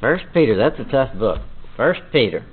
First 0.00 0.24
Peter, 0.34 0.56
that's 0.56 0.78
a 0.80 0.90
tough 0.90 1.18
book. 1.18 1.40
First 1.76 2.00
Peter. 2.12 2.44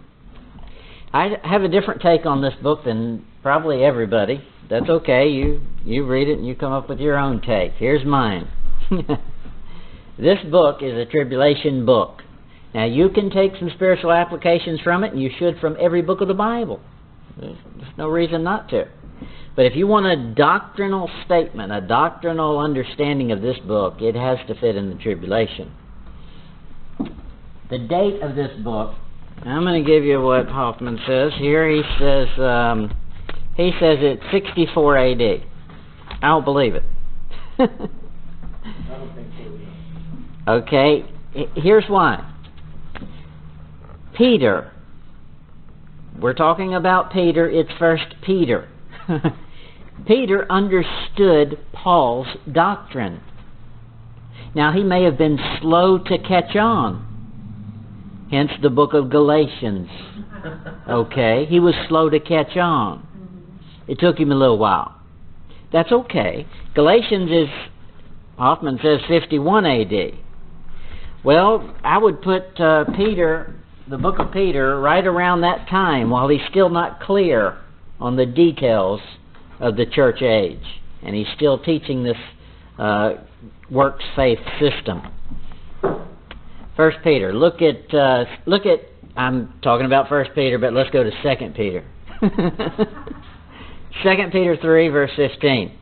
I 1.13 1.35
have 1.43 1.63
a 1.63 1.67
different 1.67 2.01
take 2.01 2.25
on 2.25 2.41
this 2.41 2.53
book 2.61 2.85
than 2.85 3.25
probably 3.43 3.83
everybody. 3.83 4.43
That's 4.69 4.89
okay. 4.89 5.27
You 5.27 5.61
you 5.83 6.05
read 6.05 6.29
it 6.29 6.37
and 6.37 6.47
you 6.47 6.55
come 6.55 6.71
up 6.71 6.87
with 6.87 6.99
your 6.99 7.17
own 7.17 7.41
take. 7.41 7.73
Here's 7.73 8.05
mine. 8.05 8.47
this 10.17 10.37
book 10.49 10.81
is 10.81 10.93
a 10.93 11.05
tribulation 11.05 11.85
book. 11.85 12.21
Now 12.73 12.85
you 12.85 13.09
can 13.09 13.29
take 13.29 13.51
some 13.59 13.69
spiritual 13.75 14.13
applications 14.13 14.79
from 14.79 15.03
it, 15.03 15.11
and 15.11 15.21
you 15.21 15.29
should 15.37 15.59
from 15.59 15.75
every 15.79 16.01
book 16.01 16.21
of 16.21 16.29
the 16.29 16.33
Bible. 16.33 16.79
There's, 17.37 17.57
there's 17.77 17.97
no 17.97 18.07
reason 18.07 18.43
not 18.43 18.69
to. 18.69 18.85
But 19.55 19.65
if 19.65 19.75
you 19.75 19.87
want 19.87 20.05
a 20.05 20.33
doctrinal 20.33 21.09
statement, 21.25 21.73
a 21.73 21.81
doctrinal 21.81 22.57
understanding 22.57 23.33
of 23.33 23.41
this 23.41 23.57
book, 23.59 23.95
it 23.99 24.15
has 24.15 24.37
to 24.47 24.55
fit 24.55 24.77
in 24.77 24.89
the 24.89 24.95
tribulation. 24.95 25.73
The 27.71 27.79
date 27.79 28.21
of 28.21 28.35
this 28.35 28.51
book, 28.63 28.93
I'm 29.43 29.63
going 29.63 29.83
to 29.83 29.89
give 29.89 30.03
you 30.03 30.21
what 30.21 30.47
Hoffman 30.47 30.99
says 31.07 31.31
here. 31.39 31.69
He 31.69 31.81
says 31.97 32.27
um, 32.37 32.95
he 33.55 33.71
says 33.79 33.97
it's 34.01 34.23
64 34.31 34.97
A.D. 34.97 35.43
I 36.21 36.27
don't 36.27 36.45
believe 36.45 36.75
it. 36.75 36.83
Okay, 40.47 41.05
here's 41.55 41.85
why. 41.87 42.27
Peter. 44.17 44.71
We're 46.19 46.33
talking 46.33 46.73
about 46.73 47.13
Peter. 47.13 47.49
It's 47.49 47.69
First 47.77 48.15
Peter. 48.25 48.67
Peter 50.07 50.51
understood 50.51 51.59
Paul's 51.73 52.27
doctrine. 52.51 53.21
Now, 54.55 54.73
he 54.73 54.83
may 54.83 55.03
have 55.03 55.17
been 55.17 55.39
slow 55.61 55.99
to 55.99 56.17
catch 56.17 56.55
on. 56.55 57.10
Hence 58.31 58.51
the 58.61 58.69
book 58.69 58.93
of 58.93 59.09
Galatians. 59.09 59.89
Okay? 60.89 61.45
He 61.49 61.59
was 61.59 61.75
slow 61.89 62.09
to 62.09 62.19
catch 62.19 62.55
on. 62.55 63.05
It 63.87 63.99
took 63.99 64.17
him 64.17 64.31
a 64.31 64.35
little 64.35 64.57
while. 64.57 64.95
That's 65.73 65.91
okay. 65.91 66.47
Galatians 66.73 67.29
is, 67.29 67.49
Hoffman 68.37 68.79
says, 68.81 68.99
51 69.09 69.65
AD. 69.65 69.93
Well, 71.25 71.75
I 71.83 71.97
would 71.97 72.21
put 72.21 72.59
uh, 72.59 72.85
Peter, 72.95 73.53
the 73.89 73.97
book 73.97 74.17
of 74.17 74.31
Peter, 74.31 74.79
right 74.79 75.05
around 75.05 75.41
that 75.41 75.67
time 75.69 76.09
while 76.09 76.29
he's 76.29 76.41
still 76.49 76.69
not 76.69 77.01
clear 77.01 77.57
on 77.99 78.15
the 78.15 78.25
details 78.25 79.01
of 79.59 79.75
the 79.75 79.85
church 79.85 80.21
age. 80.21 80.81
And 81.03 81.13
he's 81.15 81.27
still 81.35 81.59
teaching 81.59 82.03
this 82.03 82.17
uh, 82.79 83.15
works 83.69 84.05
faith 84.15 84.39
system. 84.59 85.01
First 86.81 86.97
Peter. 87.03 87.31
Look 87.31 87.61
at 87.61 87.93
uh, 87.93 88.25
look 88.47 88.65
at. 88.65 88.79
I'm 89.15 89.53
talking 89.61 89.85
about 89.85 90.09
First 90.09 90.31
Peter, 90.33 90.57
but 90.57 90.73
let's 90.73 90.89
go 90.89 91.03
to 91.03 91.11
Second 91.21 91.53
Peter. 91.53 91.85
Second 94.03 94.31
Peter 94.31 94.57
three 94.59 94.89
verse 94.89 95.11
fifteen. 95.15 95.77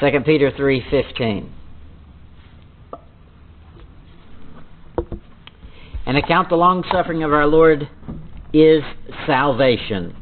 Second 0.00 0.24
Peter 0.24 0.50
three 0.56 0.84
fifteen. 0.90 1.52
And 6.04 6.16
account 6.16 6.48
the 6.48 6.56
long 6.56 6.82
suffering 6.90 7.22
of 7.22 7.32
our 7.32 7.46
Lord 7.46 7.88
is 8.52 8.82
salvation. 9.28 10.16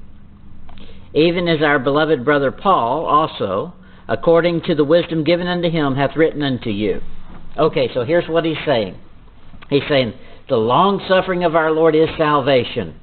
Even 1.15 1.49
as 1.49 1.63
our 1.63 1.79
beloved 1.79 2.27
brother 2.27 2.53
Paul 2.53 3.07
also, 3.07 3.73
according 4.07 4.61
to 4.67 4.75
the 4.75 4.85
wisdom 4.85 5.25
given 5.25 5.47
unto 5.47 5.71
him, 5.71 5.95
hath 5.95 6.15
written 6.15 6.43
unto 6.43 6.69
you. 6.69 7.01
Okay, 7.57 7.89
so 7.95 8.05
here's 8.05 8.29
what 8.29 8.45
he's 8.45 8.57
saying. 8.67 8.99
He's 9.71 9.83
saying, 9.89 10.15
the 10.49 10.57
long 10.57 11.05
suffering 11.09 11.45
of 11.45 11.55
our 11.55 11.71
Lord 11.71 11.95
is 11.95 12.09
salvation. 12.19 12.99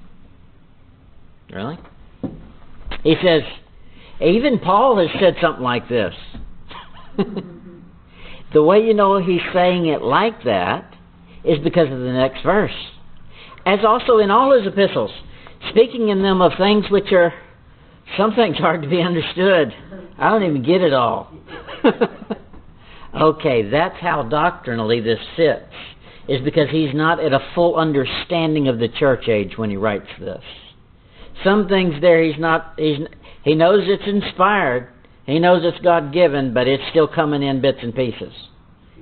Really? 1.51 1.77
He 3.03 3.15
says, 3.23 3.41
even 4.21 4.59
Paul 4.59 4.97
has 4.99 5.09
said 5.19 5.35
something 5.41 5.63
like 5.63 5.89
this. 5.89 6.13
the 8.53 8.63
way 8.63 8.79
you 8.79 8.93
know 8.93 9.21
he's 9.21 9.41
saying 9.53 9.87
it 9.87 10.01
like 10.01 10.43
that 10.43 10.93
is 11.43 11.57
because 11.63 11.91
of 11.91 11.99
the 11.99 12.13
next 12.13 12.43
verse. 12.43 12.71
As 13.65 13.79
also 13.85 14.19
in 14.19 14.29
all 14.29 14.57
his 14.57 14.67
epistles, 14.67 15.11
speaking 15.69 16.09
in 16.09 16.21
them 16.21 16.41
of 16.41 16.51
things 16.57 16.85
which 16.89 17.11
are 17.11 17.33
some 18.17 18.33
things 18.35 18.57
hard 18.57 18.81
to 18.81 18.87
be 18.87 19.01
understood. 19.01 19.73
I 20.17 20.29
don't 20.29 20.43
even 20.43 20.63
get 20.63 20.81
it 20.81 20.93
all. 20.93 21.31
okay, 23.15 23.69
that's 23.69 23.99
how 23.99 24.23
doctrinally 24.23 24.99
this 25.01 25.19
sits, 25.35 25.73
Is 26.27 26.41
because 26.41 26.69
he's 26.69 26.93
not 26.93 27.19
at 27.19 27.33
a 27.33 27.39
full 27.55 27.75
understanding 27.75 28.67
of 28.67 28.79
the 28.79 28.87
church 28.87 29.27
age 29.27 29.57
when 29.57 29.69
he 29.69 29.75
writes 29.75 30.09
this. 30.19 30.43
Some 31.43 31.67
things 31.67 31.95
there 32.01 32.23
he's 32.23 32.39
not 32.39 32.73
he's 32.77 32.99
he 33.43 33.55
knows 33.55 33.83
it's 33.87 34.07
inspired. 34.07 34.89
He 35.25 35.39
knows 35.39 35.61
it's 35.63 35.83
God 35.83 36.13
given, 36.13 36.53
but 36.53 36.67
it's 36.67 36.83
still 36.89 37.07
coming 37.07 37.41
in 37.43 37.61
bits 37.61 37.79
and 37.81 37.95
pieces. 37.95 38.33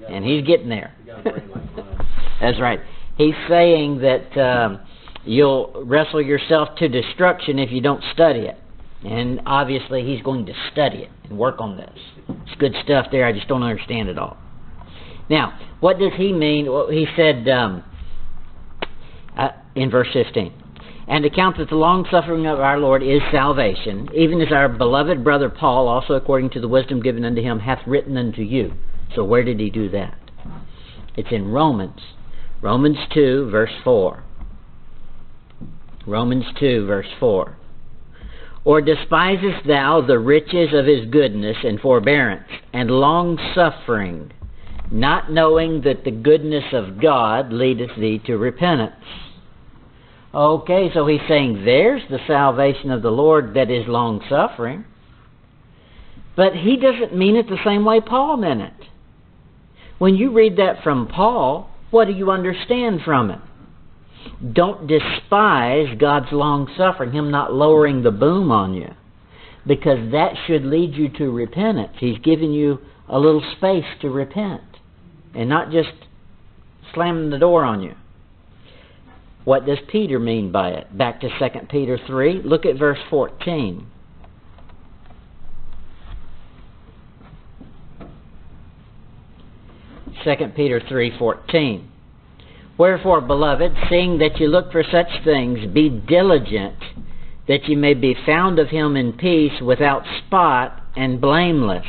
And 0.10 0.24
he's 0.26 0.46
getting 0.46 0.70
there. 0.70 0.96
You 1.06 1.12
got 1.12 1.20
a 1.20 1.32
brain 1.32 1.50
like 1.50 1.76
mine. 1.76 2.08
That's 2.42 2.60
right. 2.60 2.80
He's 3.18 3.36
saying 3.48 4.00
that 4.00 4.38
um, 4.42 4.80
you'll 5.26 5.84
wrestle 5.86 6.22
yourself 6.22 6.70
to 6.78 6.88
destruction 6.88 7.60
if 7.60 7.72
you 7.72 7.82
don't 7.82 8.04
study 8.14 8.42
it. 8.42 8.58
And 9.04 9.42
obviously, 9.46 10.04
he's 10.04 10.22
going 10.22 10.46
to 10.48 10.54
study 10.72 11.00
it 11.00 11.10
and 11.24 11.38
work 11.38 11.60
on 11.60 11.78
this. 11.78 11.98
It's 12.28 12.60
good 12.60 12.76
stuff 12.84 13.08
there. 13.12 13.26
I 13.26 13.32
just 13.32 13.48
don't 13.48 13.64
understand 13.64 14.10
it 14.10 14.18
all. 14.18 14.38
Now, 15.30 15.58
what 15.80 16.00
does 16.00 16.12
he 16.18 16.34
mean? 16.34 16.72
Well, 16.72 16.90
he 16.90 17.08
said 17.16 17.48
um, 17.48 17.84
uh, 19.38 19.50
in 19.76 19.90
verse 19.90 20.10
15 20.12 20.54
and 21.10 21.26
account 21.26 21.58
that 21.58 21.70
the 21.70 21.76
long 21.76 22.06
suffering 22.12 22.46
of 22.46 22.60
our 22.60 22.78
Lord 22.78 23.02
is 23.02 23.20
salvation, 23.32 24.08
even 24.14 24.40
as 24.42 24.52
our 24.52 24.70
beloved 24.70 25.24
brother 25.24 25.50
Paul, 25.50 25.88
also 25.88 26.14
according 26.14 26.52
to 26.52 26.62
the 26.62 26.68
wisdom 26.68 27.02
given 27.02 27.26
unto 27.26 27.42
him, 27.42 27.60
hath 27.60 27.80
written 27.88 28.16
unto 28.16 28.44
you. 28.44 28.74
So, 29.16 29.24
where 29.24 29.44
did 29.44 29.60
he 29.60 29.72
do 29.72 29.90
that? 29.90 30.16
It's 31.18 31.32
in 31.32 31.48
Romans. 31.48 32.00
Romans 32.62 32.98
2, 33.12 33.50
verse 33.50 33.74
4. 33.84 34.24
Romans 36.06 36.46
2, 36.60 36.86
verse 36.86 37.08
4. 37.20 37.58
Or 38.66 38.82
despisest 38.82 39.66
thou 39.68 40.02
the 40.02 40.20
riches 40.20 40.74
of 40.74 40.86
his 40.86 41.10
goodness 41.10 41.58
and 41.64 41.80
forbearance 41.80 42.50
and 42.74 42.92
long 42.92 43.38
suffering, 43.56 44.32
not 44.92 45.32
knowing 45.32 45.82
that 45.82 46.04
the 46.04 46.12
goodness 46.12 46.66
of 46.74 47.02
God 47.02 47.54
leadeth 47.54 47.96
thee 47.98 48.20
to 48.26 48.38
repentance? 48.38 49.06
Okay, 50.34 50.92
so 50.94 51.08
he's 51.08 51.22
saying 51.28 51.66
there's 51.66 52.04
the 52.10 52.20
salvation 52.28 52.92
of 52.92 53.02
the 53.02 53.10
Lord 53.10 53.56
that 53.56 53.72
is 53.72 53.88
long 53.88 54.24
suffering. 54.30 54.86
But 56.36 56.54
he 56.54 56.78
doesn't 56.78 57.18
mean 57.18 57.36
it 57.36 57.48
the 57.48 57.64
same 57.66 57.84
way 57.84 58.00
Paul 58.02 58.38
meant 58.38 58.62
it. 58.62 58.74
When 59.98 60.16
you 60.16 60.32
read 60.32 60.58
that 60.58 60.84
from 60.84 61.08
Paul, 61.08 61.70
what 61.92 62.06
do 62.06 62.14
you 62.14 62.32
understand 62.32 63.02
from 63.04 63.32
it? 63.32 63.40
Don't 64.54 64.88
despise 64.88 65.98
God's 66.00 66.32
long 66.32 66.72
suffering, 66.78 67.12
Him 67.12 67.32
not 67.32 67.54
lowering 67.54 68.04
the 68.04 68.12
boom 68.12 68.52
on 68.52 68.74
you, 68.74 68.94
because 69.66 70.12
that 70.12 70.34
should 70.46 70.66
lead 70.66 70.94
you 70.94 71.10
to 71.18 71.32
repentance. 71.32 71.94
He's 72.00 72.18
given 72.20 72.52
you 72.52 72.80
a 73.08 73.20
little 73.20 73.44
space 73.58 73.86
to 74.02 74.10
repent 74.10 74.62
and 75.34 75.50
not 75.50 75.72
just 75.72 75.90
slamming 76.94 77.30
the 77.30 77.38
door 77.38 77.64
on 77.64 77.82
you. 77.82 77.96
What 79.46 79.66
does 79.66 79.80
Peter 79.92 80.20
mean 80.20 80.52
by 80.52 80.70
it? 80.70 80.98
Back 80.98 81.22
to 81.22 81.30
2 81.30 81.68
Peter 81.70 81.98
3. 82.06 82.42
Look 82.44 82.66
at 82.66 82.78
verse 82.78 83.00
14. 83.10 83.88
Second 90.24 90.54
Peter 90.54 90.82
three 90.90 91.18
fourteen. 91.18 91.90
Wherefore, 92.80 93.20
beloved, 93.20 93.74
seeing 93.90 94.20
that 94.20 94.40
you 94.40 94.48
look 94.48 94.72
for 94.72 94.86
such 94.90 95.10
things, 95.26 95.60
be 95.74 95.90
diligent 95.90 96.78
that 97.46 97.66
you 97.66 97.76
may 97.76 97.94
be 97.94 98.16
found 98.26 98.58
of 98.58 98.70
him 98.70 98.96
in 98.96 99.12
peace, 99.12 99.62
without 99.62 100.04
spot 100.26 100.82
and 100.96 101.20
blameless. 101.20 101.86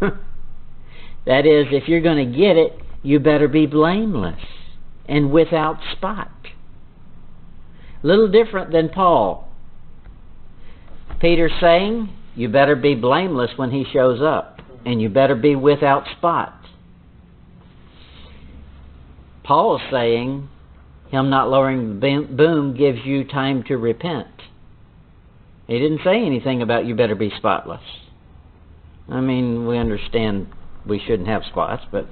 that 0.00 1.44
is, 1.44 1.66
if 1.70 1.86
you're 1.86 2.00
going 2.00 2.32
to 2.32 2.38
get 2.38 2.56
it, 2.56 2.80
you 3.02 3.18
better 3.20 3.46
be 3.46 3.66
blameless 3.66 4.40
and 5.06 5.30
without 5.30 5.80
spot. 5.92 6.30
Little 8.02 8.30
different 8.30 8.72
than 8.72 8.88
Paul. 8.88 9.52
Peter's 11.20 11.52
saying, 11.60 12.08
you 12.34 12.48
better 12.48 12.76
be 12.76 12.94
blameless 12.94 13.50
when 13.56 13.70
he 13.70 13.84
shows 13.92 14.22
up, 14.22 14.60
and 14.86 15.02
you 15.02 15.10
better 15.10 15.34
be 15.34 15.56
without 15.56 16.04
spot. 16.16 16.55
Paul 19.46 19.76
is 19.76 19.82
saying, 19.92 20.48
him 21.10 21.30
not 21.30 21.48
lowering 21.48 22.00
the 22.00 22.26
boom 22.28 22.76
gives 22.76 22.98
you 23.04 23.24
time 23.24 23.62
to 23.64 23.76
repent. 23.76 24.26
He 25.68 25.78
didn't 25.78 26.00
say 26.04 26.24
anything 26.24 26.62
about 26.62 26.86
you 26.86 26.96
better 26.96 27.14
be 27.14 27.32
spotless. 27.36 27.82
I 29.08 29.20
mean, 29.20 29.66
we 29.66 29.78
understand 29.78 30.48
we 30.84 31.00
shouldn't 31.06 31.28
have 31.28 31.42
spots, 31.44 31.84
but 31.92 32.06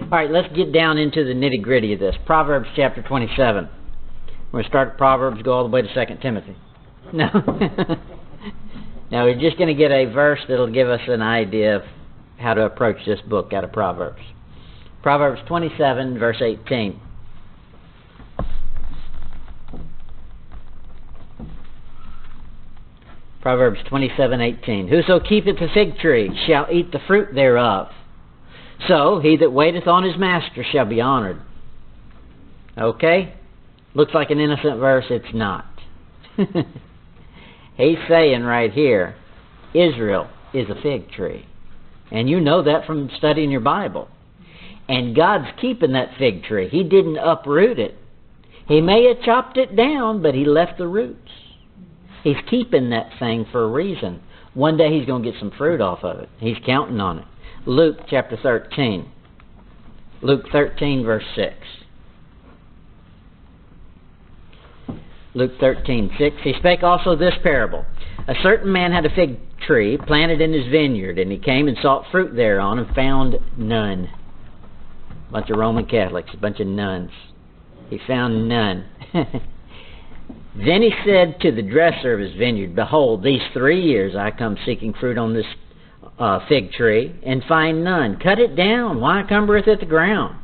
All 0.00 0.08
right, 0.08 0.30
let's 0.30 0.54
get 0.54 0.72
down 0.72 0.96
into 0.96 1.24
the 1.24 1.34
nitty 1.34 1.62
gritty 1.62 1.92
of 1.92 2.00
this. 2.00 2.16
Proverbs 2.24 2.68
chapter 2.74 3.02
27. 3.02 3.68
We're 4.46 4.50
going 4.52 4.64
to 4.64 4.68
start 4.68 4.88
at 4.92 4.98
Proverbs, 4.98 5.42
go 5.42 5.52
all 5.52 5.64
the 5.64 5.70
way 5.70 5.82
to 5.82 6.06
2 6.06 6.14
Timothy. 6.22 6.56
No. 7.12 7.26
now, 9.10 9.24
we're 9.26 9.38
just 9.38 9.58
going 9.58 9.68
to 9.68 9.74
get 9.74 9.92
a 9.92 10.06
verse 10.06 10.40
that'll 10.48 10.72
give 10.72 10.88
us 10.88 11.02
an 11.06 11.20
idea 11.20 11.76
of 11.76 11.82
how 12.38 12.54
to 12.54 12.62
approach 12.62 12.96
this 13.06 13.20
book 13.28 13.52
out 13.52 13.62
of 13.62 13.72
Proverbs. 13.72 14.22
Proverbs 15.04 15.42
27, 15.46 16.18
verse 16.18 16.40
18. 16.40 16.98
Proverbs 23.42 23.80
27:18 23.90 24.88
Whoso 24.88 25.20
keepeth 25.20 25.58
the 25.58 25.68
fig 25.74 25.98
tree 25.98 26.30
shall 26.46 26.66
eat 26.72 26.90
the 26.90 27.00
fruit 27.06 27.34
thereof. 27.34 27.88
So 28.88 29.20
he 29.22 29.36
that 29.36 29.52
waiteth 29.52 29.86
on 29.86 30.04
his 30.04 30.16
master 30.16 30.64
shall 30.72 30.86
be 30.86 31.02
honored. 31.02 31.42
Okay? 32.78 33.34
Looks 33.92 34.14
like 34.14 34.30
an 34.30 34.40
innocent 34.40 34.78
verse, 34.78 35.04
it's 35.10 35.34
not. 35.34 35.66
He's 37.76 37.98
saying 38.08 38.42
right 38.42 38.72
here, 38.72 39.16
Israel 39.74 40.30
is 40.54 40.70
a 40.70 40.80
fig 40.80 41.10
tree. 41.10 41.44
And 42.10 42.30
you 42.30 42.40
know 42.40 42.62
that 42.62 42.86
from 42.86 43.10
studying 43.18 43.50
your 43.50 43.60
Bible. 43.60 44.08
And 44.88 45.16
God's 45.16 45.48
keeping 45.60 45.92
that 45.92 46.16
fig 46.18 46.44
tree. 46.44 46.68
He 46.68 46.82
didn't 46.82 47.16
uproot 47.16 47.78
it. 47.78 47.96
He 48.66 48.80
may 48.80 49.06
have 49.08 49.22
chopped 49.22 49.56
it 49.56 49.76
down, 49.76 50.22
but 50.22 50.34
he 50.34 50.44
left 50.44 50.78
the 50.78 50.86
roots. 50.86 51.30
He's 52.22 52.36
keeping 52.48 52.90
that 52.90 53.10
thing 53.18 53.46
for 53.50 53.64
a 53.64 53.68
reason. 53.68 54.22
One 54.54 54.76
day 54.76 54.96
he's 54.96 55.06
going 55.06 55.22
to 55.22 55.30
get 55.30 55.38
some 55.38 55.50
fruit 55.50 55.80
off 55.80 56.04
of 56.04 56.20
it. 56.20 56.28
He's 56.38 56.56
counting 56.64 57.00
on 57.00 57.18
it. 57.18 57.24
Luke 57.66 57.98
chapter 58.08 58.38
13. 58.42 59.10
Luke 60.22 60.46
13, 60.52 61.04
verse 61.04 61.24
6. 61.34 61.54
Luke 65.34 65.52
13, 65.60 66.10
6. 66.18 66.36
He 66.42 66.54
spake 66.58 66.82
also 66.82 67.16
this 67.16 67.34
parable. 67.42 67.84
A 68.28 68.34
certain 68.42 68.72
man 68.72 68.92
had 68.92 69.04
a 69.04 69.14
fig 69.14 69.38
tree 69.66 69.98
planted 69.98 70.40
in 70.40 70.52
his 70.52 70.66
vineyard, 70.70 71.18
and 71.18 71.30
he 71.30 71.38
came 71.38 71.68
and 71.68 71.76
sought 71.82 72.06
fruit 72.10 72.34
thereon, 72.34 72.78
and 72.78 72.94
found 72.94 73.36
none. 73.58 74.08
Bunch 75.34 75.50
of 75.50 75.58
Roman 75.58 75.84
Catholics, 75.84 76.30
a 76.32 76.36
bunch 76.36 76.60
of 76.60 76.68
nuns. 76.68 77.10
He 77.90 77.98
found 78.06 78.48
none. 78.48 78.84
then 79.12 80.80
he 80.80 80.92
said 81.04 81.40
to 81.40 81.50
the 81.50 81.60
dresser 81.60 82.14
of 82.14 82.20
his 82.20 82.38
vineyard, 82.38 82.76
Behold, 82.76 83.24
these 83.24 83.40
three 83.52 83.82
years 83.82 84.14
I 84.14 84.30
come 84.30 84.56
seeking 84.64 84.94
fruit 84.94 85.18
on 85.18 85.34
this 85.34 85.44
uh, 86.20 86.38
fig 86.48 86.70
tree, 86.70 87.12
and 87.26 87.42
find 87.48 87.82
none. 87.82 88.20
Cut 88.22 88.38
it 88.38 88.54
down. 88.54 89.00
Why 89.00 89.24
cumbereth 89.28 89.66
it 89.66 89.80
the 89.80 89.86
ground? 89.86 90.38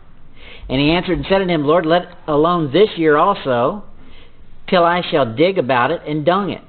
And 0.69 0.81
he 0.81 0.90
answered 0.90 1.19
and 1.19 1.26
said 1.28 1.40
unto 1.40 1.54
him, 1.54 1.64
Lord, 1.64 1.87
let 1.87 2.08
alone 2.26 2.72
this 2.72 2.90
year 2.96 3.16
also, 3.16 3.84
till 4.69 4.82
I 4.82 5.02
shall 5.08 5.37
dig 5.37 5.56
about 5.56 5.92
it 5.92 6.00
and 6.04 6.26
dung 6.26 6.50
it. 6.50 6.62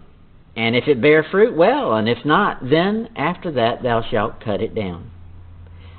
And 0.56 0.76
if 0.76 0.88
it 0.88 1.02
bear 1.02 1.26
fruit, 1.32 1.58
well, 1.58 1.96
and 1.96 2.08
if 2.08 2.24
not, 2.24 2.70
then 2.70 3.10
after 3.16 3.52
that 3.54 3.82
thou 3.82 4.04
shalt 4.12 4.42
cut 4.46 4.62
it 4.62 4.76
down. 4.76 5.10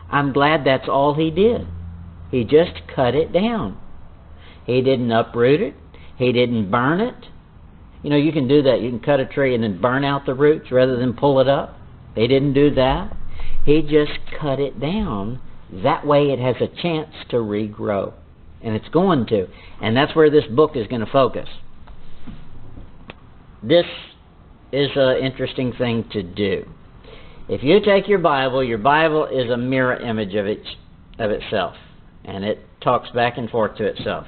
I'm 0.08 0.32
glad 0.32 0.64
that's 0.64 0.88
all 0.88 1.14
he 1.14 1.32
did. 1.32 1.66
He 2.32 2.44
just 2.44 2.81
cut 2.93 3.14
it 3.14 3.32
down. 3.32 3.79
He 4.64 4.81
didn't 4.81 5.12
uproot 5.12 5.61
it. 5.61 5.75
He 6.17 6.32
didn't 6.32 6.70
burn 6.70 7.00
it. 7.00 7.26
You 8.02 8.11
know, 8.11 8.17
you 8.17 8.32
can 8.32 8.49
do 8.49 8.62
that. 8.62 8.81
You 8.81 8.90
can 8.90 9.00
cut 9.00 9.20
a 9.20 9.26
tree 9.26 9.55
and 9.55 9.62
then 9.62 9.81
burn 9.81 10.02
out 10.02 10.26
the 10.26 10.34
roots 10.34 10.73
rather 10.73 10.96
than 10.96 11.12
pull 11.12 11.40
it 11.40 11.49
up. 11.49 11.76
They 12.17 12.26
didn't 12.26 12.55
do 12.55 12.75
that. 12.75 13.14
He 13.64 13.82
just 13.82 14.19
cut 14.40 14.58
it 14.58 14.81
down. 14.81 15.40
That 15.70 16.06
way 16.06 16.31
it 16.31 16.38
has 16.38 16.56
a 16.61 16.82
chance 16.82 17.11
to 17.29 17.37
regrow. 17.37 18.14
And 18.62 18.75
it's 18.75 18.88
going 18.88 19.26
to. 19.26 19.46
And 19.82 19.94
that's 19.94 20.17
where 20.17 20.31
this 20.31 20.46
book 20.46 20.73
is 20.75 20.87
going 20.87 21.05
to 21.05 21.12
focus. 21.12 21.49
This 23.62 23.87
is 24.73 24.88
an 24.96 25.19
interesting 25.19 25.73
thing 25.75 26.08
to 26.12 26.23
do. 26.23 26.64
If 27.49 27.62
you 27.62 27.81
take 27.84 28.08
your 28.08 28.20
Bible, 28.20 28.64
your 28.64 28.79
Bible 28.79 29.26
is 29.26 29.50
a 29.50 29.56
mirror 29.56 29.96
image 29.96 30.34
of, 30.34 30.46
it, 30.46 30.62
of 31.19 31.31
itself. 31.31 31.75
And 32.24 32.44
it 32.44 32.60
talks 32.80 33.10
back 33.10 33.38
and 33.38 33.50
forth 33.50 33.76
to 33.78 33.84
itself. 33.84 34.26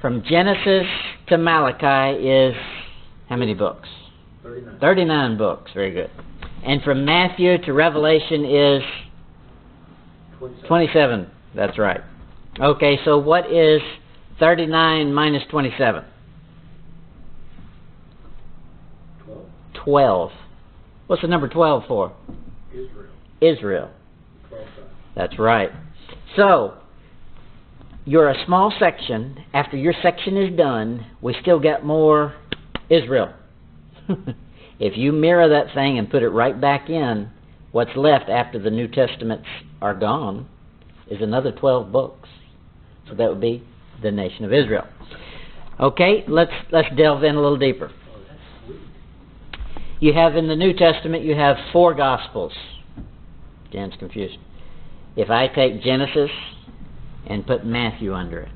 From 0.00 0.22
Genesis 0.28 0.86
to 1.28 1.38
Malachi 1.38 2.28
is 2.28 2.54
how 3.28 3.36
many 3.36 3.54
books? 3.54 3.88
39. 4.42 4.78
39 4.80 5.38
books. 5.38 5.70
Very 5.72 5.92
good. 5.92 6.10
And 6.64 6.82
from 6.82 7.04
Matthew 7.04 7.58
to 7.64 7.72
Revelation 7.72 8.44
is 8.44 8.82
27. 10.38 10.68
27. 10.68 11.30
That's 11.54 11.78
right. 11.78 12.00
Okay, 12.60 12.98
so 13.04 13.18
what 13.18 13.50
is 13.50 13.80
39 14.40 15.12
minus 15.12 15.42
27? 15.50 16.04
12. 19.24 19.46
12. 19.84 20.30
What's 21.06 21.22
the 21.22 21.28
number 21.28 21.48
12 21.48 21.84
for? 21.86 22.12
Israel. 22.72 23.10
Israel. 23.40 23.90
12 24.48 24.64
times. 24.64 24.76
That's 25.16 25.38
right. 25.38 25.70
So, 26.36 26.74
you're 28.04 28.28
a 28.28 28.44
small 28.46 28.72
section. 28.78 29.44
After 29.52 29.76
your 29.76 29.94
section 30.02 30.36
is 30.36 30.56
done, 30.56 31.06
we 31.22 31.34
still 31.40 31.60
got 31.60 31.84
more 31.84 32.34
Israel. 32.90 33.32
if 34.78 34.96
you 34.96 35.12
mirror 35.12 35.48
that 35.48 35.74
thing 35.74 35.98
and 35.98 36.10
put 36.10 36.22
it 36.22 36.28
right 36.28 36.60
back 36.60 36.90
in, 36.90 37.30
what's 37.72 37.96
left 37.96 38.28
after 38.28 38.58
the 38.58 38.70
New 38.70 38.88
Testaments 38.88 39.46
are 39.80 39.94
gone 39.94 40.48
is 41.08 41.22
another 41.22 41.52
12 41.52 41.92
books. 41.92 42.28
So 43.08 43.14
that 43.14 43.28
would 43.28 43.40
be 43.40 43.62
the 44.02 44.10
nation 44.10 44.44
of 44.44 44.52
Israel. 44.52 44.86
Okay, 45.78 46.24
let's 46.28 46.52
let's 46.70 46.88
delve 46.96 47.24
in 47.24 47.34
a 47.34 47.40
little 47.40 47.58
deeper. 47.58 47.90
You 49.98 50.12
have 50.12 50.36
in 50.36 50.46
the 50.46 50.54
New 50.56 50.72
Testament 50.72 51.24
you 51.24 51.34
have 51.34 51.56
four 51.72 51.94
gospels. 51.94 52.52
Dan's 53.72 53.94
confused. 53.98 54.38
If 55.16 55.30
I 55.30 55.48
take 55.48 55.82
Genesis 55.82 56.30
and 57.26 57.46
put 57.46 57.64
Matthew 57.64 58.14
under 58.14 58.40
it, 58.40 58.48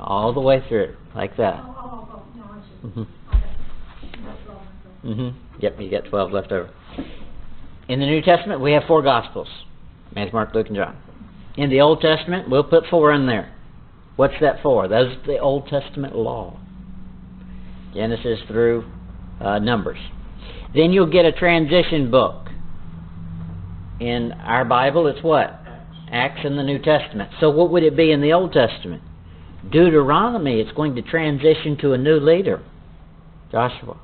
all 0.00 0.32
the 0.32 0.40
way 0.40 0.62
through, 0.68 0.96
like 1.14 1.36
that. 1.36 1.60
Oh, 1.64 1.76
oh, 1.78 2.08
oh, 2.14 2.22
no, 2.36 2.44
I 2.44 2.60
see. 2.60 2.88
hmm 2.88 3.00
Okay. 3.28 5.20
mm-hmm. 5.20 5.60
Yep, 5.60 5.80
you 5.80 5.90
got 5.90 6.04
12 6.08 6.32
left 6.32 6.52
over. 6.52 6.70
In 7.88 8.00
the 8.00 8.06
New 8.06 8.20
Testament, 8.22 8.60
we 8.60 8.72
have 8.72 8.82
four 8.86 9.02
Gospels 9.02 9.48
Matthew, 10.14 10.32
Mark, 10.32 10.54
Luke, 10.54 10.66
and 10.66 10.76
John. 10.76 10.96
In 11.56 11.70
the 11.70 11.80
Old 11.80 12.00
Testament, 12.00 12.48
we'll 12.48 12.64
put 12.64 12.84
four 12.90 13.12
in 13.12 13.26
there. 13.26 13.54
What's 14.16 14.34
that 14.40 14.62
for? 14.62 14.88
That's 14.88 15.14
the 15.26 15.38
Old 15.38 15.68
Testament 15.68 16.14
law 16.14 16.58
Genesis 17.94 18.40
through 18.48 18.84
uh, 19.40 19.58
Numbers. 19.58 19.98
Then 20.74 20.92
you'll 20.92 21.10
get 21.10 21.24
a 21.24 21.32
transition 21.32 22.10
book. 22.10 22.48
In 24.00 24.32
our 24.32 24.64
Bible, 24.64 25.06
it's 25.06 25.22
what? 25.22 25.61
Acts. 26.12 26.40
In 26.44 26.56
the 26.56 26.62
New 26.62 26.78
Testament. 26.78 27.30
So, 27.40 27.50
what 27.50 27.70
would 27.70 27.82
it 27.82 27.96
be 27.96 28.12
in 28.12 28.20
the 28.20 28.32
Old 28.34 28.52
Testament? 28.52 29.02
Deuteronomy, 29.70 30.60
it's 30.60 30.72
going 30.72 30.94
to 30.96 31.02
transition 31.02 31.76
to 31.80 31.92
a 31.92 31.98
new 31.98 32.18
leader, 32.18 32.62
Joshua. 33.50 33.98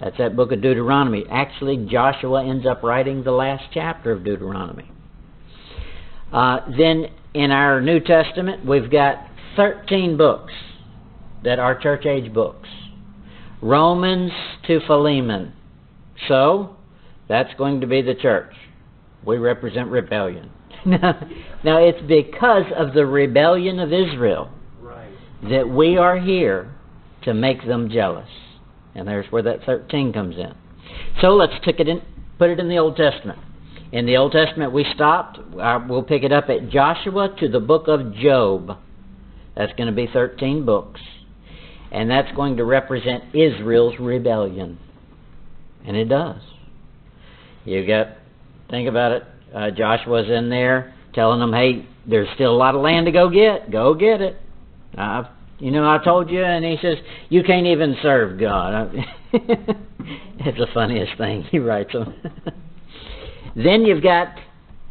That's 0.00 0.16
that 0.18 0.36
book 0.36 0.52
of 0.52 0.62
Deuteronomy. 0.62 1.24
Actually, 1.30 1.86
Joshua 1.90 2.44
ends 2.44 2.66
up 2.66 2.82
writing 2.82 3.24
the 3.24 3.32
last 3.32 3.64
chapter 3.72 4.12
of 4.12 4.24
Deuteronomy. 4.24 4.90
Uh, 6.32 6.60
then 6.76 7.06
in 7.34 7.50
our 7.50 7.80
New 7.80 8.00
Testament, 8.00 8.64
we've 8.64 8.90
got 8.90 9.26
13 9.56 10.16
books 10.16 10.52
that 11.44 11.58
are 11.58 11.78
church 11.78 12.06
age 12.06 12.32
books. 12.32 12.68
Romans 13.60 14.32
to 14.66 14.80
Philemon. 14.86 15.52
So, 16.28 16.76
that's 17.28 17.52
going 17.58 17.80
to 17.80 17.86
be 17.86 18.02
the 18.02 18.14
church. 18.14 18.54
We 19.24 19.36
represent 19.38 19.88
rebellion. 19.88 20.50
now, 21.64 21.78
it's 21.78 22.06
because 22.06 22.64
of 22.76 22.94
the 22.94 23.06
rebellion 23.06 23.78
of 23.78 23.92
Israel 23.92 24.50
Right. 24.80 25.10
that 25.50 25.68
we 25.68 25.96
are 25.96 26.18
here 26.18 26.72
to 27.22 27.34
make 27.34 27.66
them 27.66 27.90
jealous. 27.90 28.28
And 28.94 29.06
there's 29.06 29.30
where 29.30 29.42
that 29.42 29.64
13 29.64 30.12
comes 30.12 30.36
in. 30.36 30.54
So 31.20 31.34
let's 31.34 31.52
take 31.64 31.80
it 31.80 31.88
in, 31.88 32.02
put 32.38 32.50
it 32.50 32.58
in 32.58 32.68
the 32.68 32.78
Old 32.78 32.96
Testament. 32.96 33.38
In 33.92 34.06
the 34.06 34.16
Old 34.16 34.32
Testament, 34.32 34.72
we 34.72 34.84
stopped. 34.94 35.38
Uh, 35.38 35.80
we'll 35.88 36.02
pick 36.02 36.22
it 36.22 36.32
up 36.32 36.48
at 36.48 36.68
Joshua 36.68 37.34
to 37.40 37.48
the 37.48 37.60
book 37.60 37.88
of 37.88 38.14
Job. 38.14 38.78
That's 39.56 39.72
going 39.72 39.88
to 39.88 39.94
be 39.94 40.08
13 40.12 40.64
books. 40.64 41.00
And 41.90 42.10
that's 42.10 42.30
going 42.36 42.58
to 42.58 42.64
represent 42.64 43.34
Israel's 43.34 43.98
rebellion. 43.98 44.78
And 45.86 45.96
it 45.96 46.06
does. 46.06 46.42
You 47.64 47.86
got, 47.86 48.08
think 48.70 48.88
about 48.88 49.12
it. 49.12 49.24
Uh, 49.54 49.70
Joshua's 49.70 50.28
in 50.28 50.50
there 50.50 50.94
telling 51.14 51.40
them, 51.40 51.52
hey, 51.52 51.86
there's 52.06 52.28
still 52.34 52.52
a 52.52 52.56
lot 52.56 52.74
of 52.74 52.82
land 52.82 53.06
to 53.06 53.12
go 53.12 53.30
get. 53.30 53.70
Go 53.70 53.94
get 53.94 54.20
it. 54.20 54.36
I've, 54.96 55.26
you 55.58 55.70
know, 55.70 55.88
I 55.88 56.02
told 56.02 56.30
you. 56.30 56.42
And 56.42 56.64
he 56.64 56.76
says, 56.80 56.96
you 57.28 57.42
can't 57.42 57.66
even 57.66 57.96
serve 58.02 58.38
God. 58.38 58.94
it's 59.32 60.58
the 60.58 60.68
funniest 60.72 61.16
thing. 61.18 61.42
He 61.44 61.58
writes 61.58 61.92
them. 61.92 62.14
then 63.56 63.82
you've 63.82 64.02
got 64.02 64.28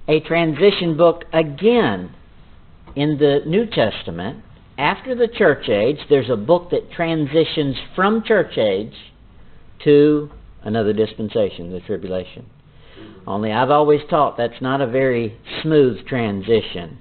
a 0.07 0.19
transition 0.21 0.97
book 0.97 1.23
again 1.33 2.13
in 2.95 3.17
the 3.17 3.41
New 3.45 3.65
Testament. 3.67 4.43
After 4.77 5.15
the 5.15 5.27
church 5.27 5.69
age, 5.69 5.97
there's 6.09 6.29
a 6.29 6.35
book 6.35 6.69
that 6.71 6.91
transitions 6.91 7.75
from 7.95 8.23
church 8.23 8.57
age 8.57 8.93
to 9.83 10.29
another 10.63 10.93
dispensation, 10.93 11.71
the 11.71 11.79
tribulation. 11.81 12.45
Only 13.27 13.51
I've 13.51 13.69
always 13.69 13.99
taught 14.09 14.37
that's 14.37 14.61
not 14.61 14.79
a 14.79 14.87
very 14.87 15.37
smooth 15.61 16.07
transition. 16.07 16.97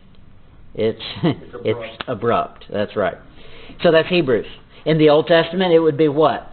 It's 0.74 1.00
It's 1.22 1.54
it's 1.64 1.96
abrupt. 2.06 2.08
abrupt. 2.08 2.64
That's 2.70 2.96
right. 2.96 3.16
So 3.82 3.92
that's 3.92 4.08
Hebrews. 4.08 4.46
In 4.84 4.98
the 4.98 5.08
Old 5.08 5.28
Testament, 5.28 5.72
it 5.72 5.78
would 5.78 5.96
be 5.96 6.08
what? 6.08 6.50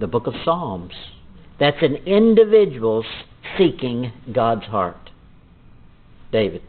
The 0.00 0.06
book 0.06 0.26
of 0.26 0.34
Psalms. 0.44 0.94
That's 1.60 1.82
an 1.82 1.96
individual 2.06 3.04
seeking 3.58 4.12
God's 4.32 4.64
heart. 4.64 5.10
David. 6.32 6.62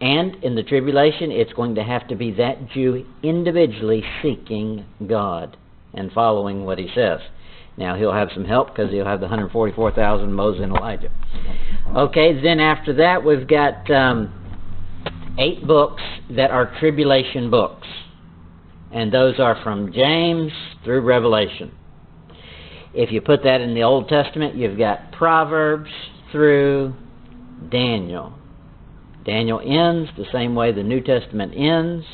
And 0.00 0.36
in 0.42 0.54
the 0.54 0.62
tribulation, 0.62 1.30
it's 1.30 1.52
going 1.52 1.76
to 1.76 1.84
have 1.84 2.08
to 2.08 2.16
be 2.16 2.32
that 2.32 2.70
Jew 2.70 3.06
individually 3.22 4.02
seeking 4.22 4.84
God 5.06 5.56
and 5.94 6.10
following 6.12 6.64
what 6.64 6.78
he 6.78 6.88
says. 6.94 7.20
Now, 7.76 7.96
he'll 7.96 8.12
have 8.12 8.28
some 8.34 8.44
help 8.44 8.68
because 8.68 8.90
he'll 8.90 9.06
have 9.06 9.20
the 9.20 9.26
144,000 9.26 10.32
Moses 10.32 10.62
and 10.62 10.72
Elijah. 10.76 11.10
Okay, 11.96 12.40
then 12.40 12.60
after 12.60 12.92
that, 12.94 13.24
we've 13.24 13.46
got 13.48 13.90
um, 13.90 14.32
eight 15.38 15.66
books 15.66 16.02
that 16.30 16.50
are 16.50 16.76
tribulation 16.78 17.50
books. 17.50 17.86
And 18.92 19.12
those 19.12 19.38
are 19.38 19.60
from 19.62 19.92
James 19.92 20.52
through 20.84 21.02
Revelation. 21.02 21.72
If 22.92 23.12
you 23.12 23.20
put 23.20 23.44
that 23.44 23.60
in 23.60 23.74
the 23.74 23.84
Old 23.84 24.08
Testament, 24.08 24.56
you've 24.56 24.78
got 24.78 25.12
Proverbs 25.12 25.90
through 26.32 26.94
Daniel. 27.70 28.34
Daniel 29.24 29.60
ends 29.60 30.10
the 30.16 30.26
same 30.32 30.54
way 30.54 30.72
the 30.72 30.82
New 30.82 31.00
Testament 31.00 31.52
ends. 31.56 32.04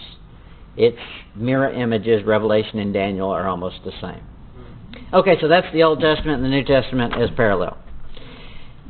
Its 0.76 0.98
mirror 1.34 1.72
images, 1.72 2.24
Revelation 2.24 2.78
and 2.78 2.92
Daniel, 2.92 3.30
are 3.30 3.46
almost 3.46 3.76
the 3.84 3.92
same. 4.02 4.22
Okay, 5.12 5.36
so 5.40 5.48
that's 5.48 5.66
the 5.72 5.82
Old 5.82 6.00
Testament 6.00 6.42
and 6.42 6.44
the 6.44 6.48
New 6.48 6.64
Testament 6.64 7.14
is 7.20 7.30
parallel. 7.36 7.78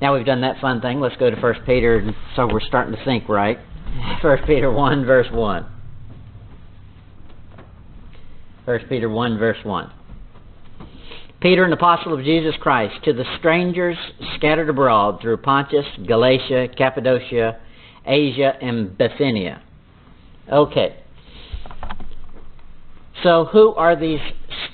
Now 0.00 0.14
we've 0.14 0.26
done 0.26 0.42
that 0.42 0.60
fun 0.60 0.80
thing. 0.80 1.00
Let's 1.00 1.16
go 1.16 1.30
to 1.30 1.36
1 1.36 1.54
Peter, 1.64 2.14
so 2.34 2.46
we're 2.50 2.60
starting 2.60 2.94
to 2.94 3.04
think 3.04 3.28
right. 3.28 3.58
1 4.22 4.38
Peter 4.46 4.70
1, 4.70 5.04
verse 5.04 5.28
1. 5.30 5.66
1 8.64 8.80
Peter 8.88 9.08
1, 9.08 9.38
verse 9.38 9.58
1. 9.62 9.92
Peter, 11.40 11.64
an 11.64 11.72
apostle 11.72 12.14
of 12.14 12.24
Jesus 12.24 12.54
Christ, 12.60 12.94
to 13.04 13.12
the 13.12 13.24
strangers 13.38 13.96
scattered 14.34 14.68
abroad 14.68 15.20
through 15.20 15.36
Pontus, 15.36 15.84
Galatia, 16.06 16.68
Cappadocia, 16.76 17.58
Asia, 18.04 18.54
and 18.60 18.96
Bithynia. 18.98 19.62
Okay. 20.50 20.96
So, 23.22 23.44
who 23.44 23.74
are 23.74 23.94
these 23.94 24.20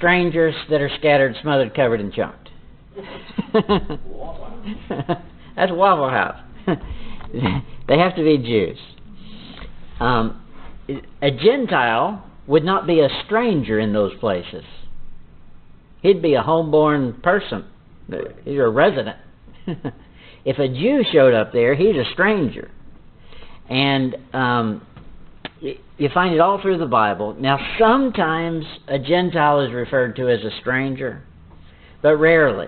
strangers 0.02 0.56
that 0.68 0.80
are 0.80 0.90
scattered, 0.99 1.37
smothered, 1.42 1.73
covered, 1.76 2.00
and 2.00 2.12
chunked? 2.12 2.49
That's 5.54 5.71
Waffle 5.71 6.11
House. 6.11 6.40
they 7.87 7.99
have 7.99 8.16
to 8.16 8.25
be 8.25 8.37
Jews. 8.38 8.78
Um, 10.00 10.42
a 11.23 11.30
Gentile 11.30 12.28
would 12.49 12.64
not 12.64 12.85
be 12.85 12.99
a 12.99 13.09
stranger 13.25 13.78
in 13.78 13.92
those 13.92 14.12
places. 14.18 14.64
He'd 16.00 16.21
be 16.21 16.35
a 16.35 16.42
homeborn 16.42 17.23
person. 17.23 17.64
He's 18.44 18.59
a 18.59 18.68
resident. 18.68 19.18
if 20.44 20.59
a 20.59 20.66
Jew 20.66 21.04
showed 21.12 21.32
up 21.32 21.52
there, 21.52 21.76
he's 21.76 21.94
a 21.94 22.11
stranger. 22.12 22.73
And 23.71 24.16
um, 24.32 24.85
you 25.62 26.09
find 26.12 26.35
it 26.35 26.40
all 26.40 26.61
through 26.61 26.78
the 26.78 26.87
Bible. 26.87 27.37
Now, 27.38 27.59
sometimes 27.78 28.64
a 28.88 28.99
Gentile 28.99 29.61
is 29.61 29.73
referred 29.73 30.16
to 30.16 30.28
as 30.28 30.40
a 30.40 30.50
stranger, 30.61 31.23
but 32.02 32.16
rarely. 32.16 32.66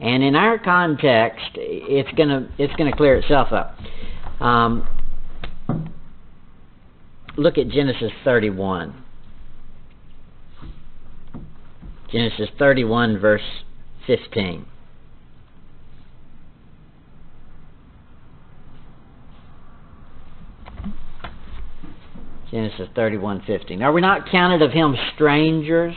And 0.00 0.22
in 0.22 0.34
our 0.34 0.58
context, 0.58 1.50
it's 1.56 2.10
gonna 2.16 2.48
it's 2.56 2.74
gonna 2.76 2.96
clear 2.96 3.16
itself 3.16 3.52
up. 3.52 3.76
Um, 4.40 4.88
look 7.36 7.58
at 7.58 7.68
Genesis 7.68 8.10
31. 8.24 9.04
Genesis 12.10 12.48
31, 12.58 13.18
verse 13.20 13.42
15. 14.06 14.64
Genesis 22.50 22.88
31:15. 22.96 23.82
Are 23.82 23.92
we 23.92 24.00
not 24.00 24.28
counted 24.28 24.62
of 24.62 24.72
him 24.72 24.96
strangers? 25.14 25.94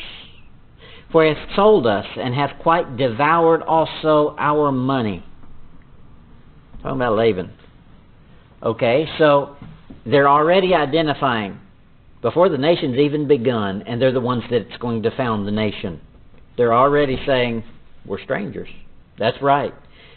For 1.11 1.23
he 1.23 1.33
hath 1.33 1.55
sold 1.55 1.85
us 1.85 2.05
and 2.17 2.33
hath 2.33 2.59
quite 2.59 2.97
devoured 2.97 3.61
also 3.61 4.35
our 4.37 4.71
money. 4.71 5.23
Talking 6.81 6.97
about 6.97 7.15
Laban. 7.15 7.51
Okay, 8.61 9.07
so 9.17 9.55
they're 10.05 10.29
already 10.29 10.73
identifying 10.73 11.59
before 12.21 12.49
the 12.49 12.57
nation's 12.57 12.97
even 12.97 13.27
begun, 13.27 13.83
and 13.83 14.01
they're 14.01 14.11
the 14.11 14.21
ones 14.21 14.43
that's 14.49 14.77
going 14.79 15.03
to 15.03 15.11
found 15.11 15.47
the 15.47 15.51
nation. 15.51 16.01
They're 16.57 16.73
already 16.73 17.21
saying, 17.25 17.63
We're 18.05 18.21
strangers. 18.23 18.69
That's 19.19 19.39
right. 19.41 19.73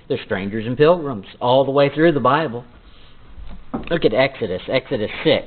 They're 0.09 0.25
strangers 0.25 0.66
and 0.66 0.76
pilgrims 0.76 1.26
all 1.40 1.64
the 1.64 1.71
way 1.71 1.90
through 1.95 2.12
the 2.12 2.21
Bible. 2.21 2.64
Look 3.90 4.05
at 4.05 4.14
Exodus, 4.14 4.62
Exodus 4.69 5.11
6. 5.25 5.45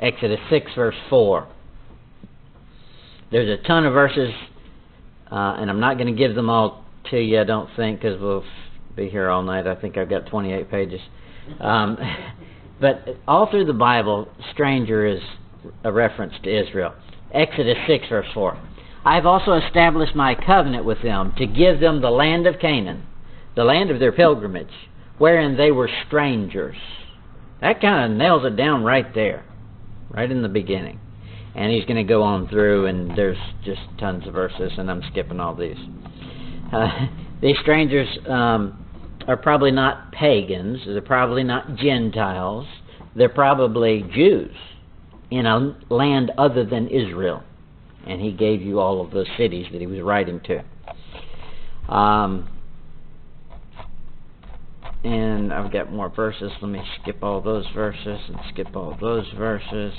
Exodus 0.00 0.40
6, 0.48 0.72
verse 0.74 0.94
4. 1.08 1.46
There's 3.30 3.60
a 3.60 3.62
ton 3.62 3.84
of 3.84 3.92
verses, 3.92 4.32
uh, 5.30 5.56
and 5.58 5.70
I'm 5.70 5.78
not 5.78 5.98
going 5.98 6.06
to 6.06 6.18
give 6.18 6.34
them 6.34 6.48
all 6.50 6.84
to 7.10 7.18
you, 7.18 7.40
I 7.40 7.44
don't 7.44 7.68
think, 7.76 8.00
because 8.00 8.20
we'll 8.20 8.44
be 8.96 9.08
here 9.08 9.28
all 9.28 9.42
night. 9.42 9.66
I 9.66 9.74
think 9.74 9.96
I've 9.96 10.10
got 10.10 10.26
28 10.26 10.70
pages. 10.70 11.00
Um, 11.60 11.96
but 12.80 13.06
all 13.28 13.50
through 13.50 13.66
the 13.66 13.72
Bible, 13.74 14.28
stranger 14.52 15.06
is 15.06 15.20
a 15.84 15.92
reference 15.92 16.32
to 16.44 16.60
Israel. 16.60 16.94
Exodus 17.32 17.76
6, 17.86 18.08
verse 18.08 18.26
4. 18.34 18.58
I 19.04 19.14
have 19.14 19.26
also 19.26 19.52
established 19.52 20.14
my 20.14 20.34
covenant 20.34 20.84
with 20.84 21.02
them 21.02 21.32
to 21.38 21.46
give 21.46 21.80
them 21.80 22.00
the 22.00 22.10
land 22.10 22.46
of 22.46 22.58
Canaan, 22.58 23.06
the 23.54 23.64
land 23.64 23.90
of 23.90 24.00
their 24.00 24.12
pilgrimage, 24.12 24.72
wherein 25.18 25.56
they 25.56 25.70
were 25.70 25.90
strangers. 26.06 26.76
That 27.60 27.80
kind 27.80 28.12
of 28.12 28.18
nails 28.18 28.44
it 28.44 28.56
down 28.56 28.82
right 28.82 29.14
there, 29.14 29.44
right 30.10 30.30
in 30.30 30.42
the 30.42 30.48
beginning. 30.48 31.00
And 31.54 31.72
he's 31.72 31.84
going 31.84 31.96
to 31.96 32.04
go 32.04 32.22
on 32.22 32.48
through, 32.48 32.86
and 32.86 33.16
there's 33.16 33.38
just 33.64 33.80
tons 33.98 34.26
of 34.26 34.34
verses, 34.34 34.72
and 34.76 34.90
I'm 34.90 35.02
skipping 35.10 35.40
all 35.40 35.54
these. 35.54 35.78
Uh, 36.72 37.06
these 37.42 37.56
strangers 37.62 38.08
um, 38.28 38.86
are 39.26 39.36
probably 39.36 39.70
not 39.70 40.12
pagans, 40.12 40.80
they're 40.86 41.00
probably 41.00 41.42
not 41.42 41.76
Gentiles, 41.76 42.66
they're 43.16 43.28
probably 43.28 44.04
Jews 44.14 44.54
in 45.30 45.46
a 45.46 45.76
land 45.88 46.30
other 46.38 46.64
than 46.64 46.88
Israel. 46.88 47.42
And 48.06 48.20
he 48.20 48.32
gave 48.32 48.62
you 48.62 48.80
all 48.80 49.04
of 49.04 49.10
those 49.10 49.26
cities 49.36 49.66
that 49.72 49.80
he 49.80 49.86
was 49.86 50.00
writing 50.00 50.40
to. 50.40 51.92
Um, 51.92 52.48
and 55.04 55.52
I've 55.52 55.72
got 55.72 55.92
more 55.92 56.10
verses. 56.10 56.50
Let 56.60 56.70
me 56.70 56.82
skip 57.00 57.22
all 57.22 57.40
those 57.40 57.66
verses 57.74 58.20
and 58.28 58.38
skip 58.52 58.76
all 58.76 58.96
those 59.00 59.26
verses. 59.36 59.94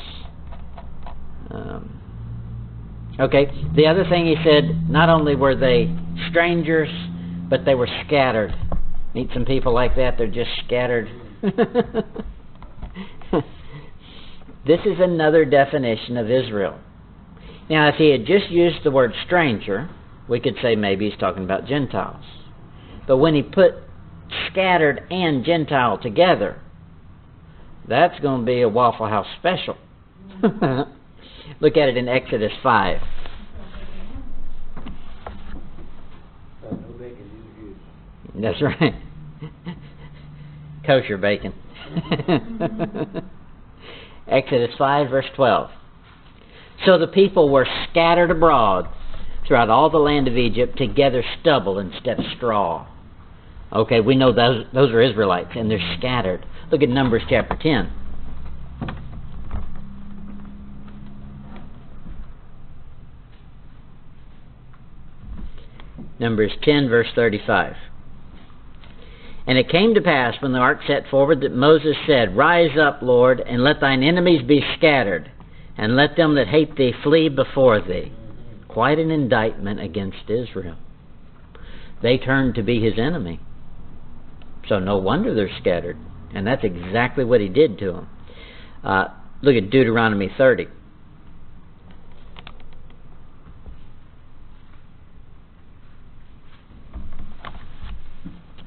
Um, 1.50 2.00
okay, 3.20 3.48
the 3.76 3.88
other 3.88 4.06
thing 4.08 4.28
he 4.28 4.36
said 4.44 4.90
not 4.90 5.10
only 5.10 5.36
were 5.36 5.56
they 5.56 5.94
strangers, 6.30 6.90
but 7.50 7.66
they 7.66 7.76
were 7.76 7.90
scattered. 8.06 8.54
Meet 9.14 9.30
some 9.34 9.46
people 9.46 9.74
like 9.74 9.96
that, 9.96 10.18
they're 10.18 10.28
just 10.28 10.52
scattered. 10.66 11.10
this 11.42 11.54
is 14.86 15.00
another 15.00 15.46
definition 15.46 16.18
of 16.18 16.30
Israel. 16.30 16.80
Now, 17.70 17.90
if 17.90 17.96
he 17.96 18.12
had 18.12 18.26
just 18.26 18.50
used 18.50 18.84
the 18.84 18.92
word 18.92 19.14
stranger, 19.26 19.90
we 20.30 20.40
could 20.40 20.56
say 20.62 20.76
maybe 20.76 21.10
he's 21.10 21.20
talking 21.20 21.44
about 21.44 21.66
Gentiles. 21.66 22.24
But 23.08 23.18
when 23.18 23.34
he 23.34 23.42
put 23.42 23.74
scattered 24.52 25.04
and 25.12 25.44
Gentile 25.46 25.98
together, 25.98 26.60
that's 27.88 28.20
going 28.20 28.42
to 28.42 28.46
be 28.46 28.62
a 28.62 28.70
Waffle 28.70 29.08
House 29.08 29.28
special. 29.40 29.78
Look 31.62 31.78
at 31.78 31.90
it 31.90 31.98
in 31.98 32.08
Exodus 32.08 32.54
5. 32.64 33.02
Uh, 33.02 34.82
no 36.70 36.78
bacon, 36.98 37.30
neither 37.56 37.60
Jews. 37.60 37.76
That's 38.36 38.62
right. 38.62 38.96
Kosher 40.86 41.18
bacon. 41.18 41.54
Exodus 44.28 44.72
5, 44.78 45.10
verse 45.10 45.26
12. 45.36 45.70
So 46.86 46.98
the 46.98 47.08
people 47.08 47.50
were 47.50 47.68
scattered 47.90 48.32
abroad 48.32 48.88
throughout 49.46 49.70
all 49.70 49.90
the 49.90 49.98
land 49.98 50.28
of 50.28 50.38
Egypt 50.38 50.78
to 50.78 50.88
gather 50.88 51.24
stubble 51.40 51.78
instead 51.80 52.20
of 52.20 52.26
straw. 52.38 52.88
Okay, 53.74 54.02
we 54.02 54.16
know 54.16 54.34
those 54.34 54.66
those 54.74 54.92
are 54.92 55.02
Israelites 55.02 55.52
and 55.56 55.72
they're 55.72 55.96
scattered. 55.98 56.46
Look 56.72 56.82
at 56.82 56.90
Numbers 56.90 57.24
chapter 57.30 57.56
10. 57.56 57.92
Numbers 66.20 66.52
10 66.64 66.90
verse 66.90 67.08
35. 67.16 67.76
And 69.48 69.58
it 69.58 69.70
came 69.70 69.96
to 69.96 70.02
pass 70.02 70.36
when 70.42 70.52
the 70.52 70.60
ark 70.60 70.82
set 70.86 71.10
forward 71.10 71.42
that 71.42 71.54
Moses 71.54 71.96
said, 72.06 72.38
Rise 72.38 72.78
up, 72.78 73.02
Lord, 73.02 73.40
and 73.40 73.64
let 73.64 73.82
thine 73.82 74.04
enemies 74.04 74.44
be 74.48 74.64
scattered, 74.78 75.32
and 75.78 75.96
let 75.96 76.16
them 76.16 76.36
that 76.36 76.48
hate 76.48 76.76
thee 76.76 76.94
flee 77.04 77.28
before 77.28 77.82
thee. 77.82 78.12
Quite 78.68 79.00
an 79.00 79.10
indictment 79.10 79.82
against 79.82 80.30
Israel. 80.30 80.78
They 82.04 82.18
turned 82.20 82.56
to 82.56 82.64
be 82.64 82.80
his 82.80 83.00
enemy. 83.00 83.40
So 84.68 84.80
no 84.80 84.98
wonder 84.98 85.34
they're 85.34 85.50
scattered. 85.60 85.98
And 86.34 86.48
that's 86.48 86.64
exactly 86.64 87.24
what 87.24 87.42
he 87.42 87.50
did 87.50 87.78
to 87.80 87.92
them. 87.92 88.10
Uh, 88.84 89.06
look 89.42 89.56
at 89.56 89.70
Deuteronomy 89.70 90.30
30. 90.38 90.68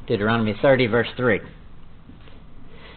Deuteronomy 0.07 0.55
30, 0.61 0.87
verse 0.87 1.09
3. 1.17 1.41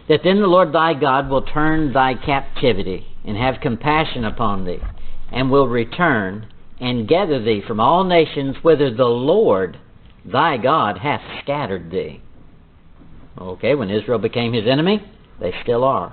That 0.08 0.20
then 0.24 0.40
the 0.40 0.46
Lord 0.46 0.72
thy 0.72 0.94
God 0.94 1.28
will 1.28 1.42
turn 1.42 1.92
thy 1.92 2.14
captivity 2.14 3.06
and 3.24 3.36
have 3.36 3.60
compassion 3.60 4.24
upon 4.24 4.64
thee, 4.64 4.80
and 5.30 5.50
will 5.50 5.68
return 5.68 6.46
and 6.80 7.08
gather 7.08 7.42
thee 7.42 7.62
from 7.66 7.80
all 7.80 8.04
nations 8.04 8.56
whither 8.62 8.94
the 8.94 9.04
Lord 9.04 9.78
thy 10.24 10.56
God 10.56 10.98
hath 10.98 11.20
scattered 11.42 11.90
thee. 11.90 12.22
Okay, 13.40 13.74
when 13.74 13.90
Israel 13.90 14.18
became 14.18 14.52
his 14.52 14.66
enemy, 14.66 15.00
they 15.40 15.52
still 15.62 15.84
are. 15.84 16.12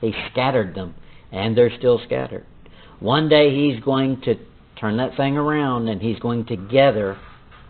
He 0.00 0.12
scattered 0.30 0.74
them, 0.74 0.94
and 1.32 1.56
they're 1.56 1.76
still 1.78 2.00
scattered. 2.04 2.44
One 3.00 3.28
day 3.28 3.54
he's 3.54 3.82
going 3.82 4.20
to 4.22 4.34
turn 4.78 4.98
that 4.98 5.16
thing 5.16 5.36
around, 5.36 5.88
and 5.88 6.00
he's 6.02 6.18
going 6.18 6.44
to 6.46 6.56
gather 6.56 7.18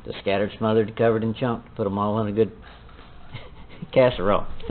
the 0.06 0.12
scattered, 0.20 0.50
smothered, 0.58 0.96
covered, 0.96 1.22
and 1.22 1.36
chunked, 1.36 1.74
put 1.76 1.84
them 1.84 1.98
all 1.98 2.20
in 2.20 2.28
a 2.28 2.32
good 2.32 2.50
casserole. 3.92 4.46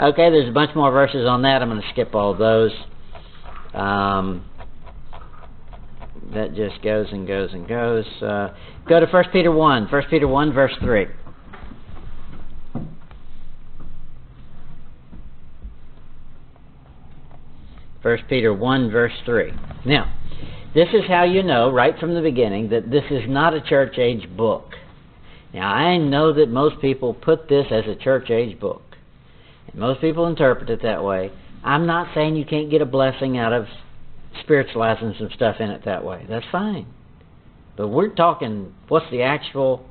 okay, 0.00 0.30
there's 0.30 0.48
a 0.48 0.52
bunch 0.52 0.74
more 0.76 0.92
verses 0.92 1.26
on 1.26 1.42
that. 1.42 1.62
I'm 1.62 1.68
going 1.68 1.80
to 1.80 1.88
skip 1.90 2.14
all 2.14 2.36
those. 2.36 2.72
Um, 3.74 4.44
that 6.32 6.54
just 6.54 6.82
goes 6.82 7.06
and 7.12 7.26
goes 7.26 7.50
and 7.52 7.66
goes. 7.68 8.04
Uh, 8.20 8.54
go 8.88 9.00
to 9.00 9.06
1 9.06 9.24
Peter 9.32 9.50
1. 9.50 9.86
1 9.86 10.02
Peter 10.10 10.28
1, 10.28 10.52
verse 10.52 10.72
3. 10.80 11.06
First 18.06 18.28
Peter 18.28 18.54
1 18.54 18.92
verse 18.92 19.10
3. 19.24 19.52
Now, 19.84 20.14
this 20.76 20.86
is 20.94 21.08
how 21.08 21.24
you 21.24 21.42
know 21.42 21.72
right 21.72 21.98
from 21.98 22.14
the 22.14 22.20
beginning 22.20 22.68
that 22.68 22.88
this 22.88 23.02
is 23.10 23.24
not 23.26 23.52
a 23.52 23.60
church 23.60 23.98
age 23.98 24.28
book. 24.36 24.74
Now, 25.52 25.74
I 25.74 25.96
know 25.98 26.32
that 26.32 26.48
most 26.48 26.80
people 26.80 27.14
put 27.14 27.48
this 27.48 27.66
as 27.72 27.82
a 27.88 27.96
church 27.96 28.30
age 28.30 28.60
book. 28.60 28.82
And 29.66 29.80
most 29.80 30.00
people 30.00 30.28
interpret 30.28 30.70
it 30.70 30.82
that 30.84 31.02
way. 31.02 31.32
I'm 31.64 31.84
not 31.84 32.14
saying 32.14 32.36
you 32.36 32.44
can't 32.44 32.70
get 32.70 32.80
a 32.80 32.86
blessing 32.86 33.38
out 33.38 33.52
of 33.52 33.66
spiritualizing 34.40 35.16
some 35.18 35.30
stuff 35.34 35.56
in 35.58 35.70
it 35.70 35.84
that 35.84 36.04
way. 36.04 36.24
That's 36.28 36.46
fine. 36.52 36.86
But 37.76 37.88
we're 37.88 38.14
talking 38.14 38.72
what's 38.86 39.10
the 39.10 39.22
actual 39.22 39.84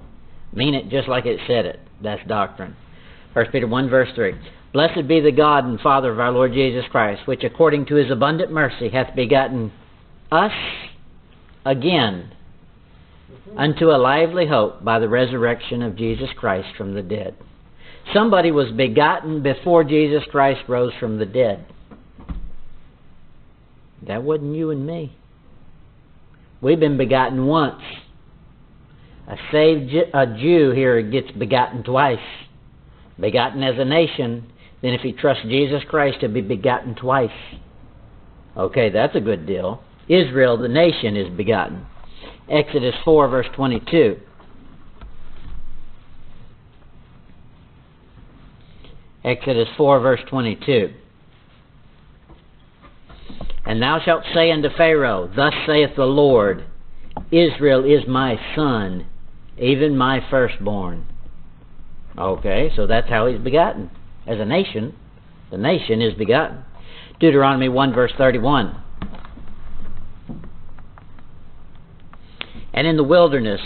mean 0.53 0.73
it 0.73 0.87
just 0.87 1.09
like 1.09 1.25
it 1.25 1.41
said 1.47 1.65
it. 1.65 1.81
That's 2.01 2.25
doctrine. 2.29 2.77
First 3.33 3.51
Peter 3.51 3.67
1 3.67 3.89
verse 3.89 4.07
3. 4.15 4.35
Blessed 4.75 5.07
be 5.07 5.21
the 5.21 5.31
God 5.31 5.63
and 5.63 5.79
Father 5.79 6.11
of 6.11 6.19
our 6.19 6.33
Lord 6.33 6.51
Jesus 6.51 6.83
Christ, 6.91 7.21
which 7.25 7.45
according 7.45 7.85
to 7.85 7.95
his 7.95 8.11
abundant 8.11 8.51
mercy 8.51 8.89
hath 8.89 9.15
begotten 9.15 9.71
us 10.29 10.51
again 11.65 12.33
unto 13.55 13.85
a 13.85 13.95
lively 13.95 14.45
hope 14.45 14.83
by 14.83 14.99
the 14.99 15.07
resurrection 15.07 15.81
of 15.81 15.95
Jesus 15.95 16.27
Christ 16.35 16.67
from 16.77 16.93
the 16.93 17.01
dead. 17.01 17.37
Somebody 18.13 18.51
was 18.51 18.69
begotten 18.75 19.41
before 19.41 19.85
Jesus 19.85 20.23
Christ 20.29 20.63
rose 20.67 20.91
from 20.99 21.19
the 21.19 21.25
dead. 21.25 21.65
That 24.05 24.23
wasn't 24.23 24.57
you 24.57 24.71
and 24.71 24.85
me. 24.85 25.15
We've 26.59 26.81
been 26.81 26.97
begotten 26.97 27.45
once. 27.45 27.81
A 29.29 29.37
saved 29.53 29.93
a 30.13 30.25
Jew 30.37 30.71
here 30.71 31.01
gets 31.01 31.31
begotten 31.31 31.81
twice. 31.81 32.19
Begotten 33.17 33.63
as 33.63 33.75
a 33.79 33.85
nation, 33.85 34.51
then 34.85 34.93
if 34.93 35.01
he 35.01 35.13
trusts 35.13 35.43
Jesus 35.45 35.81
Christ, 35.89 36.17
he'll 36.21 36.31
be 36.31 36.41
begotten 36.41 36.93
twice. 36.93 37.31
Okay, 38.55 38.91
that's 38.91 39.15
a 39.15 39.19
good 39.19 39.47
deal. 39.47 39.83
Israel, 40.07 40.57
the 40.57 40.67
nation, 40.67 41.17
is 41.17 41.35
begotten. 41.35 41.87
Exodus 42.47 42.93
4, 43.03 43.27
verse 43.27 43.47
22. 43.55 44.19
Exodus 49.23 49.67
4, 49.75 49.99
verse 50.01 50.19
22. 50.29 50.93
And 53.65 53.81
thou 53.81 53.99
shalt 54.05 54.23
say 54.35 54.51
unto 54.51 54.69
Pharaoh, 54.77 55.31
Thus 55.35 55.53
saith 55.65 55.95
the 55.95 56.05
Lord, 56.05 56.63
Israel 57.31 57.83
is 57.83 58.07
my 58.07 58.39
son, 58.55 59.07
even 59.57 59.97
my 59.97 60.23
firstborn. 60.29 61.07
Okay, 62.15 62.71
so 62.75 62.85
that's 62.85 63.09
how 63.09 63.25
he's 63.25 63.39
begotten. 63.39 63.89
As 64.27 64.39
a 64.39 64.45
nation, 64.45 64.95
the 65.51 65.57
nation 65.57 66.01
is 66.01 66.13
begotten. 66.13 66.63
Deuteronomy 67.19 67.69
1, 67.69 67.93
verse 67.93 68.11
31. 68.17 68.81
And 72.73 72.87
in 72.87 72.97
the 72.97 73.03
wilderness, 73.03 73.61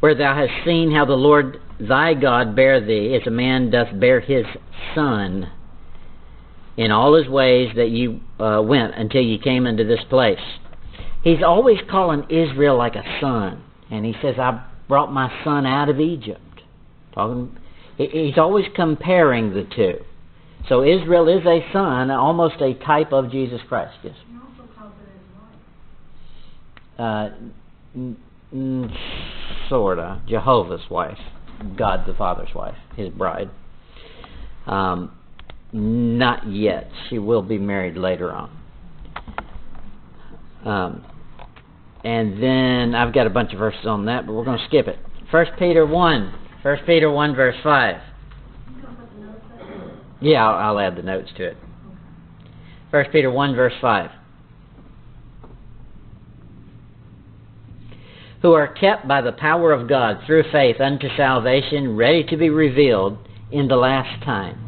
where 0.00 0.14
thou 0.14 0.34
hast 0.34 0.64
seen 0.64 0.92
how 0.92 1.04
the 1.04 1.14
Lord 1.14 1.58
thy 1.78 2.14
God 2.14 2.54
bare 2.54 2.84
thee, 2.84 3.14
as 3.14 3.26
a 3.26 3.30
man 3.30 3.70
doth 3.70 3.98
bear 3.98 4.20
his 4.20 4.44
son, 4.94 5.50
in 6.76 6.90
all 6.90 7.14
his 7.14 7.28
ways 7.28 7.70
that 7.76 7.90
you 7.90 8.20
uh, 8.38 8.60
went 8.62 8.94
until 8.94 9.22
you 9.22 9.38
came 9.38 9.66
into 9.66 9.84
this 9.84 10.00
place. 10.08 10.38
He's 11.22 11.42
always 11.42 11.78
calling 11.90 12.24
Israel 12.30 12.76
like 12.76 12.96
a 12.96 13.04
son, 13.20 13.62
and 13.90 14.04
he 14.04 14.14
says, 14.22 14.38
"I 14.38 14.64
brought 14.88 15.12
my 15.12 15.30
son 15.44 15.66
out 15.66 15.88
of 15.88 16.00
Egypt." 16.00 16.40
Talking, 17.12 17.56
he's 18.08 18.38
always 18.38 18.66
comparing 18.74 19.52
the 19.52 19.64
two. 19.64 20.04
So 20.68 20.82
Israel 20.82 21.28
is 21.28 21.44
a 21.46 21.60
son, 21.72 22.10
almost 22.10 22.60
a 22.60 22.74
type 22.74 23.12
of 23.12 23.30
Jesus 23.30 23.60
Christ. 23.68 23.96
Yes. 24.02 24.14
He 24.28 24.34
also 24.36 24.70
calls 24.78 24.92
it 25.00 25.08
his 25.12 25.26
wife. 26.98 27.34
Uh, 27.34 27.48
n- 27.94 28.16
n- 28.52 28.96
sorta. 29.68 30.22
Jehovah's 30.28 30.88
wife, 30.90 31.18
God 31.76 32.06
the 32.06 32.14
Father's 32.14 32.54
wife, 32.54 32.76
His 32.96 33.08
bride. 33.10 33.50
Um, 34.66 35.12
not 35.72 36.50
yet. 36.50 36.90
She 37.08 37.18
will 37.18 37.42
be 37.42 37.58
married 37.58 37.96
later 37.96 38.32
on. 38.32 38.56
Um, 40.64 41.04
and 42.04 42.42
then 42.42 42.94
I've 42.94 43.14
got 43.14 43.26
a 43.26 43.30
bunch 43.30 43.52
of 43.52 43.58
verses 43.58 43.86
on 43.86 44.06
that, 44.06 44.26
but 44.26 44.32
we're 44.34 44.44
going 44.44 44.58
to 44.58 44.66
skip 44.66 44.88
it. 44.88 44.98
First 45.30 45.52
Peter 45.58 45.86
one. 45.86 46.34
First 46.62 46.82
Peter 46.84 47.10
one 47.10 47.34
verse 47.34 47.56
five. 47.62 47.96
You 48.68 48.82
gonna 48.82 48.96
put 48.96 49.14
the 49.14 49.26
notes? 49.26 49.44
Yeah, 50.20 50.46
I'll, 50.46 50.76
I'll 50.76 50.78
add 50.78 50.96
the 50.96 51.02
notes 51.02 51.30
to 51.38 51.44
it. 51.44 51.56
First 52.90 53.10
Peter 53.12 53.30
one 53.30 53.54
verse 53.54 53.72
five. 53.80 54.10
Who 58.42 58.52
are 58.52 58.68
kept 58.68 59.08
by 59.08 59.22
the 59.22 59.32
power 59.32 59.72
of 59.72 59.88
God 59.88 60.18
through 60.26 60.44
faith 60.50 60.80
unto 60.80 61.08
salvation, 61.16 61.96
ready 61.96 62.24
to 62.24 62.36
be 62.36 62.50
revealed 62.50 63.18
in 63.50 63.68
the 63.68 63.76
last 63.76 64.22
time. 64.24 64.58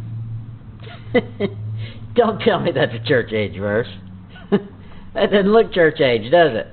Don't 2.14 2.40
tell 2.40 2.60
me 2.60 2.70
that's 2.72 2.92
a 2.94 3.06
church 3.06 3.32
age 3.32 3.58
verse. 3.58 3.88
that 4.50 5.30
doesn't 5.30 5.52
look 5.52 5.72
church 5.72 6.00
age, 6.00 6.30
does 6.30 6.52
it? 6.54 6.66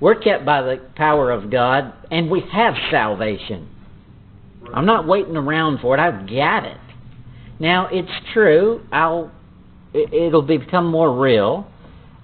We're 0.00 0.16
kept 0.16 0.44
by 0.44 0.62
the 0.62 0.80
power 0.96 1.30
of 1.30 1.50
God, 1.50 1.92
and 2.10 2.30
we 2.30 2.42
have 2.52 2.74
salvation. 2.90 3.68
I'm 4.74 4.86
not 4.86 5.06
waiting 5.06 5.36
around 5.36 5.80
for 5.80 5.96
it. 5.96 6.00
I've 6.00 6.28
got 6.28 6.64
it. 6.64 6.78
Now 7.58 7.88
it's 7.92 8.12
true. 8.32 8.80
I'll 8.92 9.30
it- 9.92 10.12
it'll 10.12 10.42
become 10.42 10.86
more 10.86 11.12
real. 11.12 11.66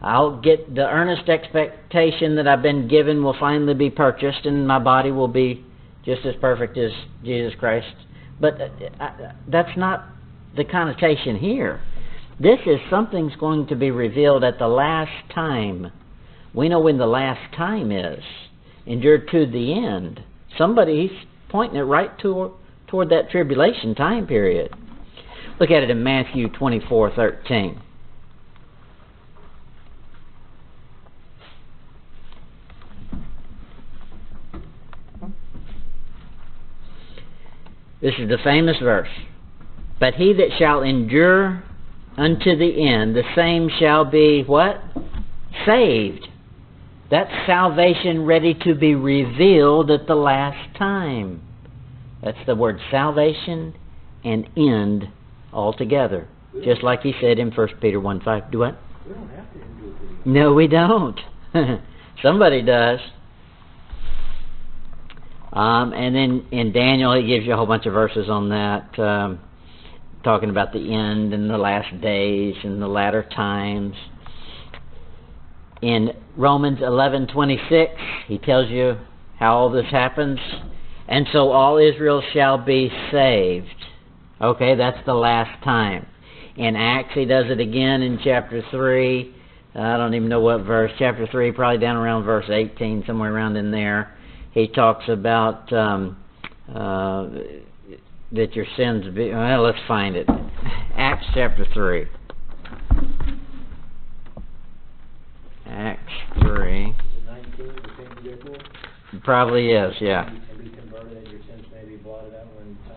I'll 0.01 0.41
get 0.41 0.75
the 0.75 0.89
earnest 0.89 1.29
expectation 1.29 2.37
that 2.37 2.47
I've 2.47 2.63
been 2.63 2.89
given 2.89 3.23
will 3.23 3.37
finally 3.39 3.75
be 3.75 3.91
purchased, 3.91 4.47
and 4.47 4.67
my 4.67 4.79
body 4.79 5.11
will 5.11 5.29
be 5.29 5.65
just 6.05 6.25
as 6.25 6.35
perfect 6.37 6.79
as 6.79 6.93
Jesus 7.25 7.55
Christ. 7.59 7.95
But 8.41 8.61
uh, 8.61 8.69
uh, 9.01 9.33
that's 9.49 9.77
not 9.77 10.07
the 10.57 10.65
connotation 10.65 11.37
here. 11.37 11.81
This 12.41 12.61
is 12.67 12.79
something's 12.89 13.35
going 13.37 13.67
to 13.67 13.75
be 13.75 13.91
revealed 13.91 14.45
at 14.45 14.59
the 14.59 14.69
last 14.69 15.29
time 15.35 15.91
We 16.55 16.69
know 16.69 16.81
when 16.81 16.99
the 16.99 17.07
last 17.07 17.55
time 17.55 17.93
is. 17.93 18.23
Endure 18.87 19.19
to 19.19 19.47
the 19.47 19.85
end. 19.87 20.23
Somebody's 20.57 21.11
pointing 21.49 21.79
it 21.79 21.83
right 21.83 22.17
toward, 22.19 22.53
toward 22.87 23.11
that 23.11 23.31
tribulation 23.31 23.95
time 23.95 24.27
period. 24.27 24.73
Look 25.61 25.71
at 25.71 25.83
it 25.83 25.91
in 25.91 26.03
Matthew 26.03 26.49
24:13. 26.49 27.81
This 38.01 38.15
is 38.19 38.29
the 38.29 38.39
famous 38.45 38.77
verse. 38.79 39.09
But 39.99 40.15
he 40.15 40.33
that 40.35 40.51
shall 40.57 40.83
endure 40.83 41.65
unto 42.17 42.57
the 42.57 42.89
end, 42.89 43.17
the 43.17 43.25
same 43.35 43.69
shall 43.79 44.05
be 44.05 44.45
what? 44.47 44.81
Saved. 45.67 46.29
That's 47.11 47.31
salvation 47.47 48.27
ready 48.27 48.55
to 48.65 48.75
be 48.75 48.95
revealed 48.95 49.91
at 49.91 50.07
the 50.07 50.15
last 50.15 50.77
time. 50.77 51.43
That's 52.23 52.39
the 52.47 52.55
word 52.55 52.79
salvation 52.91 53.75
and 54.25 54.49
end 54.57 55.09
altogether. 55.53 56.29
Just 56.65 56.83
like 56.83 57.03
he 57.03 57.15
said 57.21 57.39
in 57.39 57.51
1 57.51 57.69
Peter 57.81 58.01
1 58.01 58.21
5. 58.21 58.51
Do 58.51 58.59
what? 58.59 58.79
We 59.07 59.15
don't 59.15 59.29
have 59.31 59.53
to 59.53 59.59
the 59.59 59.65
end. 59.65 60.27
No, 60.27 60.53
we 60.53 60.67
don't. 60.67 61.21
Somebody 62.23 62.63
does. 62.63 62.99
Um, 65.53 65.93
and 65.93 66.15
then 66.15 66.47
in 66.51 66.73
Daniel, 66.73 67.15
he 67.15 67.27
gives 67.27 67.47
you 67.47 67.55
a 67.55 67.57
whole 67.57 67.67
bunch 67.67 67.87
of 67.87 67.95
verses 67.95 68.29
on 68.29 68.51
that, 68.51 68.99
um, 68.99 69.41
talking 70.23 70.51
about 70.51 70.73
the 70.73 70.95
end 70.95 71.33
and 71.33 71.49
the 71.49 71.57
last 71.57 72.01
days 72.01 72.55
and 72.65 72.83
the 72.83 72.89
latter 72.89 73.23
times 73.35 73.95
in 75.83 76.13
Romans 76.37 76.81
11:26, 76.81 77.91
he 78.27 78.39
tells 78.39 78.69
you 78.69 78.97
how 79.39 79.57
all 79.57 79.71
this 79.71 79.87
happens. 79.91 80.39
And 81.07 81.27
so 81.33 81.51
all 81.51 81.79
Israel 81.79 82.23
shall 82.33 82.59
be 82.59 82.93
saved. 83.11 83.67
Okay, 84.41 84.75
that's 84.75 85.05
the 85.07 85.15
last 85.15 85.63
time. 85.65 86.07
In 86.57 86.77
Acts, 86.77 87.15
he 87.15 87.25
does 87.25 87.47
it 87.49 87.61
again 87.61 88.03
in 88.03 88.19
chapter 88.23 88.63
3. 88.71 89.35
I 89.75 89.97
don't 89.97 90.15
even 90.15 90.29
know 90.29 90.41
what 90.41 90.63
verse. 90.63 90.91
Chapter 90.99 91.27
3, 91.27 91.53
probably 91.53 91.79
down 91.79 91.97
around 91.97 92.25
verse 92.25 92.47
18, 92.49 93.05
somewhere 93.07 93.33
around 93.33 93.57
in 93.57 93.71
there. 93.71 94.17
He 94.53 94.67
talks 94.67 95.05
about 95.09 95.73
um, 95.73 96.17
uh, 96.69 97.29
that 98.33 98.55
your 98.55 98.67
sins 98.77 99.15
be. 99.15 99.31
Well, 99.31 99.63
let's 99.63 99.79
find 99.87 100.17
it. 100.17 100.29
Acts 100.97 101.27
chapter 101.33 101.65
3. 101.73 102.07
Probably 109.23 109.71
is, 109.71 109.95
yeah. 110.01 110.31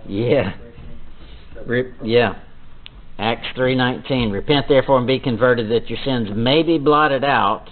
Yeah. 0.08 0.54
Re- 1.66 1.94
yeah. 2.04 2.36
Acts 3.20 3.48
3:19 3.56 4.32
Repent 4.32 4.68
therefore 4.68 4.98
and 4.98 5.08
be 5.08 5.20
converted 5.20 5.70
that 5.70 5.90
your 5.90 6.00
sins 6.04 6.30
may 6.36 6.64
be 6.64 6.78
blotted 6.78 7.24
out 7.24 7.70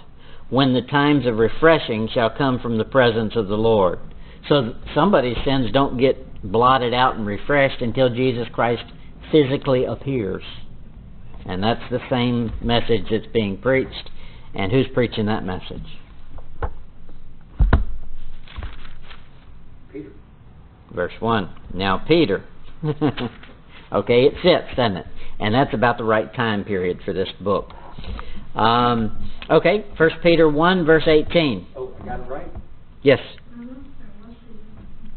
when 0.48 0.72
the 0.72 0.82
times 0.82 1.26
of 1.26 1.38
refreshing 1.38 2.08
shall 2.08 2.30
come 2.30 2.58
from 2.58 2.78
the 2.78 2.84
presence 2.84 3.36
of 3.36 3.48
the 3.48 3.58
Lord. 3.58 3.98
So 4.48 4.62
th- 4.62 4.76
somebody's 4.94 5.36
sins 5.44 5.70
don't 5.72 5.98
get 5.98 6.42
blotted 6.42 6.94
out 6.94 7.16
and 7.16 7.26
refreshed 7.26 7.82
until 7.82 8.08
Jesus 8.08 8.48
Christ 8.52 8.84
physically 9.30 9.84
appears. 9.84 10.42
And 11.46 11.62
that's 11.62 11.88
the 11.90 12.00
same 12.08 12.52
message 12.62 13.06
that's 13.10 13.26
being 13.32 13.58
preached 13.58 14.10
and 14.54 14.72
who's 14.72 14.86
preaching 14.92 15.26
that 15.26 15.44
message? 15.44 15.84
Peter. 19.92 20.10
Verse 20.94 21.12
1. 21.20 21.50
Now, 21.74 21.98
Peter. 22.06 22.44
okay, 22.84 24.24
it 24.24 24.34
fits, 24.42 24.76
doesn't 24.76 24.96
it? 24.96 25.06
And 25.38 25.54
that's 25.54 25.72
about 25.72 25.98
the 25.98 26.04
right 26.04 26.32
time 26.34 26.64
period 26.64 27.00
for 27.04 27.12
this 27.12 27.28
book. 27.40 27.70
Um, 28.54 29.30
okay, 29.48 29.86
First 29.96 30.16
Peter 30.22 30.48
1, 30.48 30.84
verse 30.84 31.04
18. 31.06 31.66
Oh, 31.76 31.92
I 32.00 32.04
got 32.04 32.20
it 32.20 32.28
right? 32.28 32.48
Yes. 33.02 33.20
Mhm, 33.56 33.68
that 33.68 34.26
must 34.26 34.38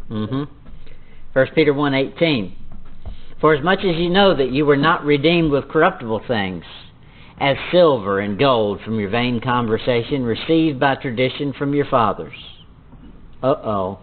be. 0.09 0.13
Mm-hmm. 0.13 0.43
First 1.33 1.55
Peter 1.55 1.73
1, 1.73 1.93
18. 1.93 2.55
For 3.41 3.53
as 3.53 3.63
much 3.63 3.79
as 3.79 3.97
you 3.97 4.09
know 4.09 4.35
that 4.35 4.51
you 4.51 4.65
were 4.65 4.77
not 4.77 5.03
redeemed 5.03 5.51
with 5.51 5.67
corruptible 5.67 6.21
things, 6.27 6.63
as 7.43 7.57
silver 7.73 8.21
and 8.21 8.39
gold 8.39 8.79
from 8.85 8.97
your 8.97 9.09
vain 9.09 9.41
conversation 9.41 10.23
received 10.23 10.79
by 10.79 10.95
tradition 10.95 11.51
from 11.51 11.73
your 11.73 11.85
fathers. 11.85 12.33
Uh 13.43 13.47
oh. 13.47 13.99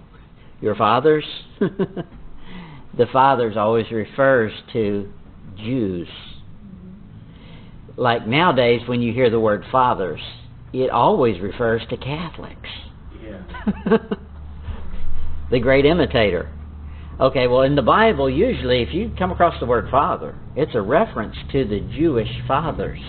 Your 0.61 0.75
fathers? 0.75 1.25
the 1.59 3.07
fathers 3.11 3.57
always 3.57 3.91
refers 3.91 4.53
to 4.75 5.11
Jews. 5.57 6.07
Like 7.97 8.27
nowadays, 8.27 8.83
when 8.87 9.01
you 9.01 9.15
hear 9.15 9.31
the 9.31 9.41
word 9.41 9.65
fathers, 9.73 10.21
it 10.75 10.91
always 10.91 11.41
refers 11.41 11.81
to 11.89 11.97
Catholics. 11.97 12.69
Yeah. 13.25 13.43
the 15.51 15.61
great 15.61 15.87
imitator. 15.87 16.53
Okay, 17.19 17.47
well, 17.47 17.63
in 17.63 17.75
the 17.75 17.83
Bible, 17.83 18.29
usually 18.29 18.83
if 18.83 18.93
you 18.93 19.13
come 19.19 19.33
across 19.33 19.59
the 19.61 19.67
word 19.67 19.91
father, 19.91 20.35
it's 20.57 20.75
a 20.75 20.83
reference 20.83 21.37
to 21.53 21.65
the 21.67 21.81
Jewish 21.97 22.31
fathers. 22.47 23.01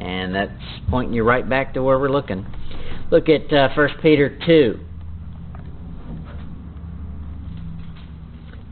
And 0.00 0.34
that's 0.34 0.52
pointing 0.88 1.14
you 1.14 1.22
right 1.22 1.48
back 1.48 1.74
to 1.74 1.82
where 1.82 1.98
we're 1.98 2.10
looking. 2.10 2.46
Look 3.10 3.28
at 3.28 3.52
uh, 3.52 3.68
1 3.74 3.88
Peter 4.02 4.38
2. 4.46 4.80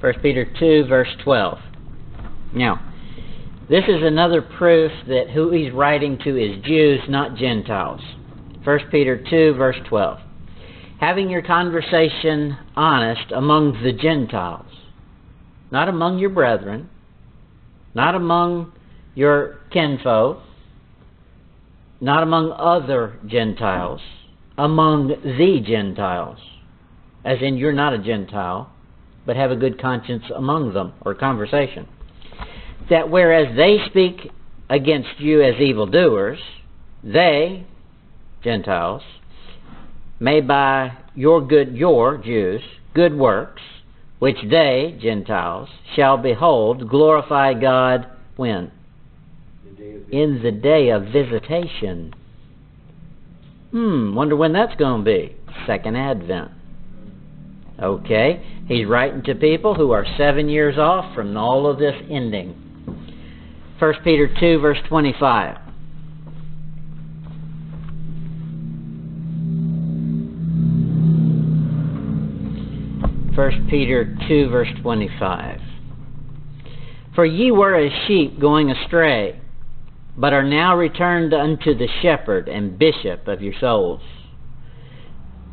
1 0.00 0.14
Peter 0.22 0.46
2, 0.58 0.86
verse 0.88 1.08
12. 1.24 1.58
Now, 2.54 2.80
this 3.68 3.84
is 3.88 4.02
another 4.02 4.40
proof 4.40 4.90
that 5.08 5.30
who 5.30 5.50
he's 5.50 5.72
writing 5.72 6.18
to 6.24 6.36
is 6.36 6.64
Jews, 6.64 7.00
not 7.08 7.36
Gentiles. 7.36 8.00
1 8.64 8.78
Peter 8.90 9.22
2, 9.28 9.54
verse 9.54 9.76
12 9.88 10.20
having 11.00 11.30
your 11.30 11.42
conversation 11.42 12.56
honest 12.76 13.32
among 13.34 13.82
the 13.82 13.92
Gentiles, 13.92 14.66
not 15.70 15.88
among 15.88 16.18
your 16.18 16.30
brethren, 16.30 16.88
not 17.94 18.14
among 18.14 18.72
your 19.14 19.58
kinfolk, 19.72 20.42
not 22.00 22.22
among 22.22 22.52
other 22.52 23.18
Gentiles, 23.26 24.00
among 24.56 25.08
the 25.08 25.60
Gentiles, 25.66 26.38
as 27.24 27.38
in 27.42 27.56
you're 27.56 27.72
not 27.72 27.92
a 27.92 27.98
Gentile, 27.98 28.70
but 29.26 29.36
have 29.36 29.50
a 29.50 29.56
good 29.56 29.80
conscience 29.80 30.24
among 30.34 30.72
them, 30.72 30.92
or 31.02 31.14
conversation. 31.14 31.86
That 32.88 33.10
whereas 33.10 33.56
they 33.56 33.78
speak 33.90 34.30
against 34.70 35.18
you 35.18 35.42
as 35.42 35.60
evildoers, 35.60 36.38
they, 37.02 37.66
Gentiles, 38.42 39.02
may 40.20 40.40
by 40.40 40.96
your 41.14 41.46
good, 41.46 41.76
your 41.76 42.16
Jews, 42.18 42.62
good 42.94 43.14
works, 43.14 43.62
which 44.18 44.38
they, 44.48 44.98
Gentiles, 45.00 45.68
shall 45.94 46.16
behold, 46.16 46.88
glorify 46.88 47.54
God 47.54 48.06
when? 48.36 48.72
In 50.10 50.40
the 50.42 50.52
day 50.52 50.90
of 50.90 51.04
visitation. 51.12 52.14
Hmm, 53.72 54.14
wonder 54.14 54.36
when 54.36 54.52
that's 54.52 54.74
going 54.76 55.04
to 55.04 55.04
be. 55.04 55.36
Second 55.66 55.96
Advent. 55.96 56.50
Okay, 57.80 58.44
he's 58.66 58.86
writing 58.86 59.22
to 59.24 59.34
people 59.34 59.74
who 59.74 59.92
are 59.92 60.04
seven 60.16 60.48
years 60.48 60.78
off 60.78 61.14
from 61.14 61.36
all 61.36 61.66
of 61.66 61.78
this 61.78 61.94
ending. 62.10 62.54
1 63.78 63.94
Peter 64.02 64.28
2, 64.40 64.58
verse 64.58 64.78
25. 64.88 65.58
First 73.38 73.58
Peter 73.70 74.16
2 74.26 74.48
verse 74.48 74.66
25. 74.82 75.60
For 77.14 77.24
ye 77.24 77.52
were 77.52 77.76
as 77.76 77.92
sheep 78.08 78.40
going 78.40 78.68
astray, 78.68 79.40
but 80.18 80.32
are 80.32 80.42
now 80.42 80.76
returned 80.76 81.32
unto 81.32 81.78
the 81.78 81.86
shepherd 82.02 82.48
and 82.48 82.76
bishop 82.76 83.28
of 83.28 83.40
your 83.40 83.54
souls. 83.60 84.00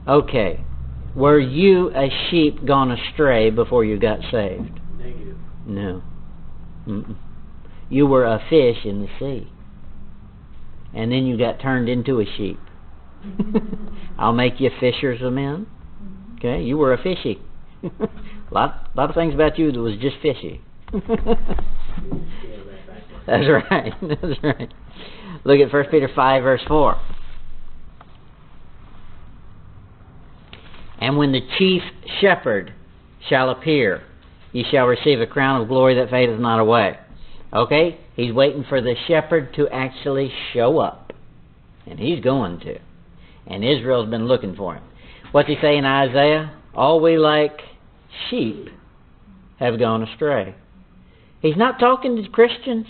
Okay, 0.07 0.65
were 1.15 1.39
you 1.39 1.91
a 1.95 2.09
sheep 2.29 2.65
gone 2.65 2.91
astray 2.91 3.51
before 3.51 3.85
you 3.85 3.99
got 3.99 4.19
saved? 4.31 4.79
Negative. 4.97 5.37
No. 5.67 6.01
Mm-mm. 6.87 7.15
You 7.89 8.07
were 8.07 8.25
a 8.25 8.43
fish 8.49 8.85
in 8.85 9.01
the 9.01 9.07
sea. 9.19 9.51
And 10.95 11.11
then 11.11 11.27
you 11.27 11.37
got 11.37 11.61
turned 11.61 11.87
into 11.87 12.19
a 12.19 12.25
sheep. 12.25 12.59
I'll 14.17 14.33
make 14.33 14.59
you 14.59 14.71
fishers 14.79 15.21
of 15.21 15.33
men. 15.33 15.67
Okay, 16.37 16.63
you 16.63 16.77
were 16.77 16.93
a 16.93 16.97
fishy. 17.01 17.39
a 17.83 18.07
lot, 18.51 18.89
lot 18.95 19.09
of 19.09 19.15
things 19.15 19.35
about 19.35 19.59
you 19.59 19.71
that 19.71 19.79
was 19.79 19.95
just 20.01 20.17
fishy. 20.21 20.61
That's 23.27 23.45
right. 23.47 23.93
That's 24.01 24.43
right. 24.43 24.73
Look 25.43 25.59
at 25.59 25.73
1 25.73 25.85
Peter 25.91 26.09
5, 26.13 26.43
verse 26.43 26.61
4. 26.67 27.01
And 30.99 31.17
when 31.17 31.31
the 31.31 31.41
chief 31.57 31.81
shepherd 32.21 32.73
shall 33.29 33.49
appear, 33.49 34.03
ye 34.51 34.65
shall 34.69 34.85
receive 34.85 35.19
a 35.19 35.27
crown 35.27 35.61
of 35.61 35.67
glory 35.67 35.95
that 35.95 36.09
fadeth 36.09 36.39
not 36.39 36.59
away. 36.59 36.97
Okay? 37.53 37.99
He's 38.15 38.33
waiting 38.33 38.65
for 38.67 38.81
the 38.81 38.95
shepherd 39.07 39.53
to 39.55 39.67
actually 39.69 40.31
show 40.53 40.79
up. 40.79 41.13
And 41.85 41.99
he's 41.99 42.23
going 42.23 42.59
to. 42.61 42.79
And 43.47 43.63
Israel's 43.63 44.09
been 44.09 44.27
looking 44.27 44.55
for 44.55 44.75
him. 44.75 44.83
What's 45.31 45.49
he 45.49 45.57
say 45.61 45.77
in 45.77 45.85
Isaiah? 45.85 46.57
All 46.73 46.99
we 46.99 47.17
like 47.17 47.59
sheep 48.29 48.69
have 49.59 49.79
gone 49.79 50.03
astray. 50.03 50.55
He's 51.41 51.57
not 51.57 51.79
talking 51.79 52.15
to 52.15 52.29
Christians. 52.29 52.87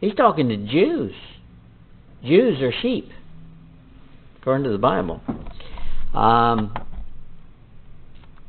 He's 0.00 0.14
talking 0.14 0.48
to 0.48 0.56
Jews. 0.56 1.14
Jews 2.24 2.60
are 2.62 2.72
sheep, 2.82 3.10
according 4.40 4.64
to 4.64 4.70
the 4.70 4.78
Bible. 4.78 5.20
Um, 6.14 6.74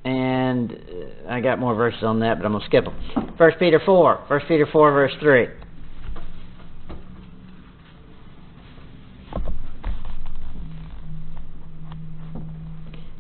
and 0.04 0.72
uh, 0.72 1.30
I 1.30 1.42
got 1.42 1.60
more 1.60 1.76
verses 1.76 2.04
on 2.04 2.20
that, 2.22 2.38
but 2.38 2.46
I'm 2.46 2.52
going 2.52 2.62
to 2.62 2.68
skip 2.68 2.86
them. 2.86 3.36
1 3.38 3.52
Peter 3.60 3.82
4. 3.86 4.26
1 4.28 4.42
Peter 4.48 4.68
4, 4.72 4.92
verse 4.92 5.14
3. 5.20 5.48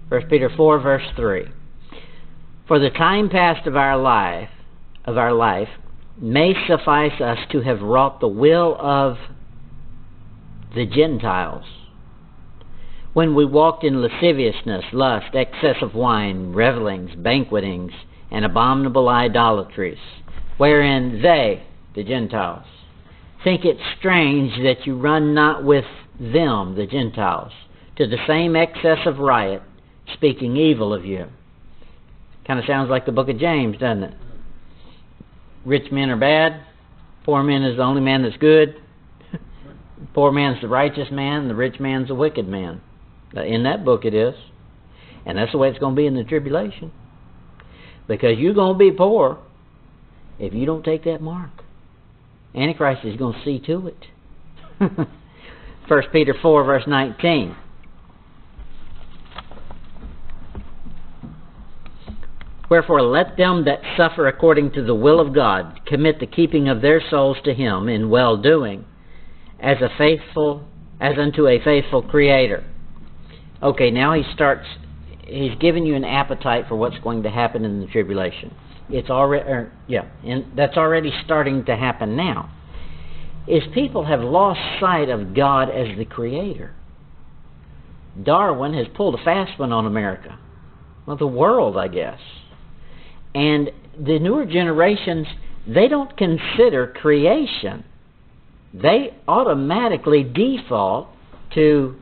First 0.09 0.27
Peter 0.27 0.49
four 0.57 0.79
verse 0.79 1.05
three. 1.15 1.45
For 2.67 2.79
the 2.79 2.89
time 2.89 3.29
past 3.29 3.67
of 3.67 3.75
our 3.75 3.95
life 3.95 4.49
of 5.05 5.17
our 5.17 5.33
life 5.33 5.69
may 6.21 6.53
suffice 6.67 7.19
us 7.21 7.39
to 7.51 7.61
have 7.61 7.81
wrought 7.81 8.19
the 8.19 8.27
will 8.27 8.75
of 8.79 9.17
the 10.75 10.85
Gentiles. 10.85 11.65
When 13.13 13.33
we 13.35 13.45
walked 13.45 13.83
in 13.83 14.01
lasciviousness, 14.01 14.85
lust, 14.93 15.33
excess 15.33 15.77
of 15.81 15.95
wine, 15.95 16.53
revelings, 16.53 17.11
banquetings, 17.15 17.91
and 18.31 18.45
abominable 18.45 19.09
idolatries, 19.09 19.97
wherein 20.57 21.21
they, 21.21 21.63
the 21.95 22.03
Gentiles, 22.03 22.65
think 23.43 23.65
it 23.65 23.77
strange 23.97 24.51
that 24.63 24.85
you 24.85 24.97
run 24.97 25.33
not 25.33 25.63
with 25.63 25.85
them, 26.19 26.75
the 26.75 26.85
Gentiles, 26.85 27.53
to 27.95 28.05
the 28.05 28.17
same 28.27 28.55
excess 28.55 28.99
of 29.05 29.19
riot, 29.19 29.63
speaking 30.13 30.57
evil 30.57 30.93
of 30.93 31.05
you. 31.05 31.25
Kind 32.45 32.59
of 32.59 32.65
sounds 32.65 32.89
like 32.89 33.05
the 33.05 33.11
book 33.11 33.29
of 33.29 33.39
James, 33.39 33.77
doesn't 33.77 34.03
it? 34.03 34.13
Rich 35.65 35.91
men 35.91 36.09
are 36.09 36.17
bad, 36.17 36.61
poor 37.23 37.43
man 37.43 37.63
is 37.63 37.77
the 37.77 37.83
only 37.83 38.01
man 38.01 38.23
that's 38.23 38.37
good. 38.37 38.75
poor 40.13 40.31
man's 40.31 40.61
the 40.61 40.67
righteous 40.67 41.09
man, 41.11 41.47
the 41.47 41.55
rich 41.55 41.79
man's 41.79 42.07
the 42.07 42.15
wicked 42.15 42.47
man. 42.47 42.81
In 43.35 43.63
that 43.63 43.85
book 43.85 44.05
it 44.05 44.13
is. 44.13 44.35
And 45.25 45.37
that's 45.37 45.51
the 45.51 45.57
way 45.57 45.69
it's 45.69 45.79
going 45.79 45.95
to 45.95 45.99
be 45.99 46.07
in 46.07 46.15
the 46.15 46.23
tribulation. 46.23 46.91
Because 48.07 48.37
you're 48.37 48.53
going 48.53 48.73
to 48.73 48.79
be 48.79 48.91
poor 48.91 49.37
if 50.39 50.53
you 50.53 50.65
don't 50.65 50.83
take 50.83 51.03
that 51.03 51.21
mark. 51.21 51.51
Antichrist 52.55 53.05
is 53.05 53.15
going 53.17 53.33
to 53.33 53.45
see 53.45 53.59
to 53.67 53.87
it. 53.87 54.05
1 55.89 56.03
Peter 56.11 56.35
4, 56.41 56.63
verse 56.63 56.83
19. 56.87 57.55
Wherefore 62.69 63.01
let 63.01 63.35
them 63.35 63.65
that 63.65 63.81
suffer 63.97 64.27
according 64.27 64.71
to 64.73 64.83
the 64.83 64.93
will 64.93 65.19
of 65.19 65.33
God 65.33 65.79
commit 65.87 66.19
the 66.19 66.27
keeping 66.27 66.69
of 66.69 66.81
their 66.81 67.01
souls 67.09 67.37
to 67.45 67.53
him 67.53 67.89
in 67.89 68.09
well 68.09 68.37
doing, 68.37 68.85
as 69.59 69.77
a 69.81 69.89
faithful 69.97 70.65
as 71.01 71.17
unto 71.17 71.47
a 71.47 71.63
faithful 71.63 72.03
creator. 72.03 72.63
Okay, 73.63 73.89
now 73.89 74.13
he 74.13 74.23
starts 74.33 74.67
he's 75.25 75.55
giving 75.59 75.85
you 75.85 75.95
an 75.95 76.05
appetite 76.05 76.65
for 76.67 76.75
what's 76.75 76.97
going 76.99 77.23
to 77.23 77.29
happen 77.29 77.65
in 77.65 77.79
the 77.79 77.87
tribulation. 77.87 78.53
It's 78.89 79.09
already 79.09 79.49
er, 79.49 79.71
yeah, 79.87 80.05
and 80.23 80.45
that's 80.55 80.77
already 80.77 81.11
starting 81.25 81.65
to 81.65 81.75
happen 81.75 82.15
now. 82.15 82.51
Is 83.47 83.63
people 83.73 84.05
have 84.05 84.21
lost 84.21 84.59
sight 84.79 85.09
of 85.09 85.33
God 85.33 85.69
as 85.69 85.97
the 85.97 86.05
creator. 86.05 86.75
Darwin 88.21 88.73
has 88.73 88.85
pulled 88.95 89.15
a 89.15 89.23
fast 89.23 89.57
one 89.57 89.71
on 89.71 89.85
America. 89.85 90.37
Well, 91.05 91.17
the 91.17 91.27
world, 91.27 91.77
I 91.77 91.87
guess. 91.87 92.19
And 93.35 93.71
the 93.97 94.19
newer 94.19 94.45
generations, 94.45 95.27
they 95.67 95.87
don't 95.87 96.15
consider 96.17 96.93
creation. 97.01 97.83
They 98.73 99.15
automatically 99.27 100.23
default 100.23 101.09
to 101.55 101.95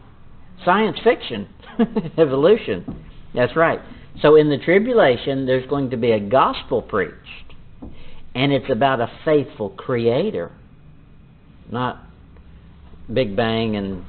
science 0.65 0.97
fiction, 1.03 1.47
evolution. 2.17 3.03
That's 3.33 3.55
right. 3.55 3.79
So 4.21 4.35
in 4.35 4.49
the 4.49 4.57
tribulation, 4.57 5.45
there's 5.45 5.67
going 5.69 5.91
to 5.91 5.97
be 5.97 6.11
a 6.11 6.19
gospel 6.19 6.81
preached, 6.81 7.15
and 8.33 8.51
it's 8.51 8.69
about 8.71 8.99
a 8.99 9.11
faithful 9.23 9.69
creator, 9.69 10.51
not 11.71 12.03
Big 13.13 13.35
Bang 13.35 13.75
and 13.75 14.03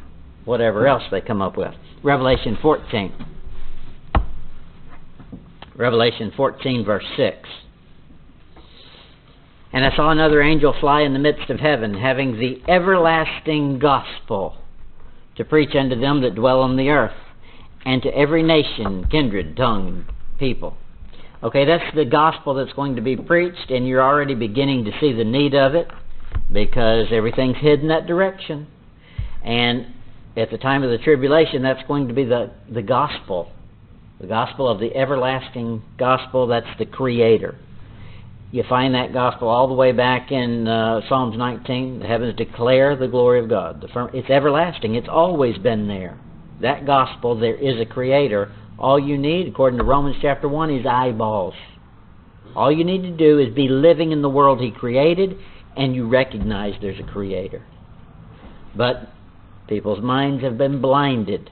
whatever 0.44 0.86
else 0.86 1.02
they 1.10 1.20
come 1.20 1.42
up 1.42 1.56
with. 1.56 1.74
Revelation 2.02 2.56
14. 2.62 3.12
Revelation 5.78 6.32
14, 6.36 6.84
verse 6.84 7.04
6. 7.16 7.48
And 9.72 9.84
I 9.84 9.94
saw 9.94 10.10
another 10.10 10.42
angel 10.42 10.74
fly 10.80 11.02
in 11.02 11.12
the 11.12 11.20
midst 11.20 11.50
of 11.50 11.60
heaven, 11.60 11.94
having 11.94 12.36
the 12.36 12.60
everlasting 12.68 13.78
gospel 13.78 14.56
to 15.36 15.44
preach 15.44 15.76
unto 15.76 15.98
them 15.98 16.20
that 16.22 16.34
dwell 16.34 16.62
on 16.62 16.76
the 16.76 16.88
earth, 16.88 17.14
and 17.86 18.02
to 18.02 18.08
every 18.08 18.42
nation, 18.42 19.06
kindred, 19.08 19.56
tongue, 19.56 20.04
people. 20.40 20.76
Okay, 21.44 21.64
that's 21.64 21.94
the 21.94 22.04
gospel 22.04 22.54
that's 22.54 22.72
going 22.72 22.96
to 22.96 23.02
be 23.02 23.16
preached, 23.16 23.70
and 23.70 23.86
you're 23.86 24.02
already 24.02 24.34
beginning 24.34 24.84
to 24.84 24.90
see 25.00 25.12
the 25.12 25.22
need 25.22 25.54
of 25.54 25.76
it 25.76 25.86
because 26.52 27.06
everything's 27.12 27.56
heading 27.58 27.88
that 27.88 28.08
direction. 28.08 28.66
And 29.44 29.86
at 30.36 30.50
the 30.50 30.58
time 30.58 30.82
of 30.82 30.90
the 30.90 30.98
tribulation, 30.98 31.62
that's 31.62 31.86
going 31.86 32.08
to 32.08 32.14
be 32.14 32.24
the, 32.24 32.50
the 32.68 32.82
gospel 32.82 33.52
the 34.20 34.26
gospel 34.26 34.68
of 34.68 34.80
the 34.80 34.94
everlasting 34.96 35.82
gospel, 35.96 36.48
that's 36.48 36.66
the 36.78 36.86
Creator. 36.86 37.56
You 38.50 38.64
find 38.68 38.94
that 38.94 39.12
gospel 39.12 39.48
all 39.48 39.68
the 39.68 39.74
way 39.74 39.92
back 39.92 40.32
in 40.32 40.66
uh, 40.66 41.02
Psalms 41.08 41.36
19. 41.36 42.00
The 42.00 42.06
heavens 42.06 42.34
declare 42.36 42.96
the 42.96 43.06
glory 43.06 43.40
of 43.40 43.48
God. 43.48 43.84
Firm, 43.92 44.10
it's 44.14 44.30
everlasting. 44.30 44.94
It's 44.94 45.08
always 45.08 45.58
been 45.58 45.86
there. 45.86 46.18
That 46.62 46.86
gospel, 46.86 47.38
there 47.38 47.54
is 47.54 47.78
a 47.78 47.84
Creator. 47.84 48.50
All 48.78 48.98
you 48.98 49.18
need, 49.18 49.48
according 49.48 49.78
to 49.78 49.84
Romans 49.84 50.16
chapter 50.20 50.48
1, 50.48 50.70
is 50.70 50.86
eyeballs. 50.86 51.54
All 52.56 52.72
you 52.72 52.84
need 52.84 53.02
to 53.02 53.16
do 53.16 53.38
is 53.38 53.54
be 53.54 53.68
living 53.68 54.12
in 54.12 54.22
the 54.22 54.30
world 54.30 54.60
He 54.60 54.72
created, 54.72 55.36
and 55.76 55.94
you 55.94 56.08
recognize 56.08 56.74
there's 56.80 56.98
a 56.98 57.12
Creator. 57.12 57.62
But 58.74 59.10
people's 59.68 60.02
minds 60.02 60.42
have 60.42 60.58
been 60.58 60.80
blinded 60.80 61.50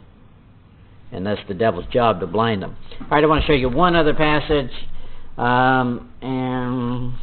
and 1.12 1.26
that's 1.26 1.40
the 1.48 1.54
devil's 1.54 1.86
job 1.92 2.20
to 2.20 2.26
blind 2.26 2.62
them. 2.62 2.76
All 3.00 3.08
right, 3.08 3.24
I 3.24 3.26
want 3.26 3.42
to 3.42 3.46
show 3.46 3.52
you 3.52 3.68
one 3.68 3.96
other 3.96 4.14
passage, 4.14 4.70
um, 5.38 6.12
and 6.22 7.14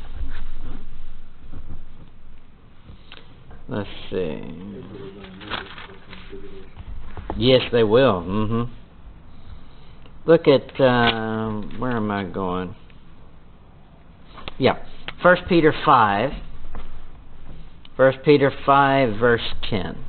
let's 3.67 3.89
see. 4.09 4.41
Yes, 7.35 7.61
they 7.71 7.83
will. 7.83 8.21
Mm-hmm. 8.21 8.71
Look 10.25 10.47
at 10.47 10.79
uh, 10.79 11.51
where 11.77 11.91
am 11.91 12.11
I 12.11 12.23
going? 12.23 12.75
Yeah, 14.57 14.77
First 15.23 15.43
Peter 15.47 15.73
five. 15.85 16.31
First 17.95 18.19
Peter 18.25 18.51
five, 18.65 19.17
verse 19.17 19.53
ten. 19.69 20.03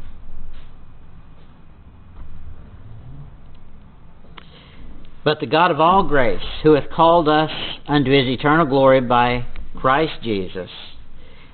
But 5.24 5.40
the 5.40 5.46
God 5.46 5.70
of 5.70 5.80
all 5.80 6.02
grace, 6.06 6.44
who 6.62 6.74
hath 6.74 6.90
called 6.90 7.28
us 7.28 7.50
unto 7.88 8.10
his 8.10 8.26
eternal 8.26 8.66
glory 8.66 9.00
by 9.00 9.46
Christ 9.74 10.22
Jesus, 10.22 10.70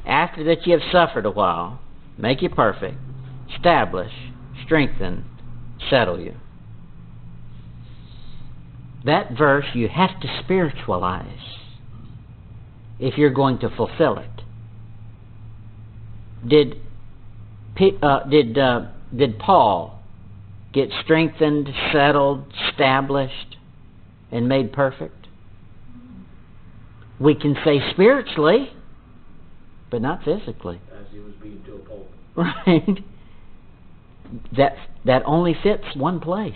after 0.05 0.43
that 0.45 0.67
ye 0.67 0.73
have 0.73 0.83
suffered 0.91 1.25
a 1.25 1.31
while, 1.31 1.81
make 2.19 2.43
you 2.43 2.49
perfect, 2.49 2.97
establish, 3.55 4.13
strengthen, 4.65 5.25
settle 5.89 6.21
you. 6.21 6.35
That 9.05 9.31
verse 9.39 9.67
you 9.73 9.89
have 9.89 10.21
to 10.21 10.41
spiritualize 10.43 11.27
if 12.99 13.17
you're 13.17 13.31
going 13.31 13.61
to 13.61 13.71
fulfill 13.71 14.19
it. 14.19 14.31
Did 16.47 16.77
uh, 18.03 18.25
did 18.29 18.59
uh, 18.59 18.89
did 19.17 19.39
Paul 19.39 20.03
get 20.73 20.91
strengthened, 21.03 21.69
settled, 21.93 22.53
established 22.69 23.57
and 24.33 24.49
made 24.49 24.73
perfect? 24.73 25.27
We 27.21 27.35
can 27.35 27.57
say 27.65 27.81
spiritually, 27.93 28.71
but 29.91 30.01
not 30.01 30.23
physically. 30.25 30.81
As 30.93 31.07
he 31.11 31.19
was 31.19 31.35
being 31.43 31.63
to 31.65 31.75
a 31.75 31.79
pulp. 31.81 32.11
Right? 32.37 33.05
That 34.57 34.77
that 35.05 35.23
only 35.27 35.55
fits 35.63 35.85
one 35.97 36.21
place. 36.21 36.55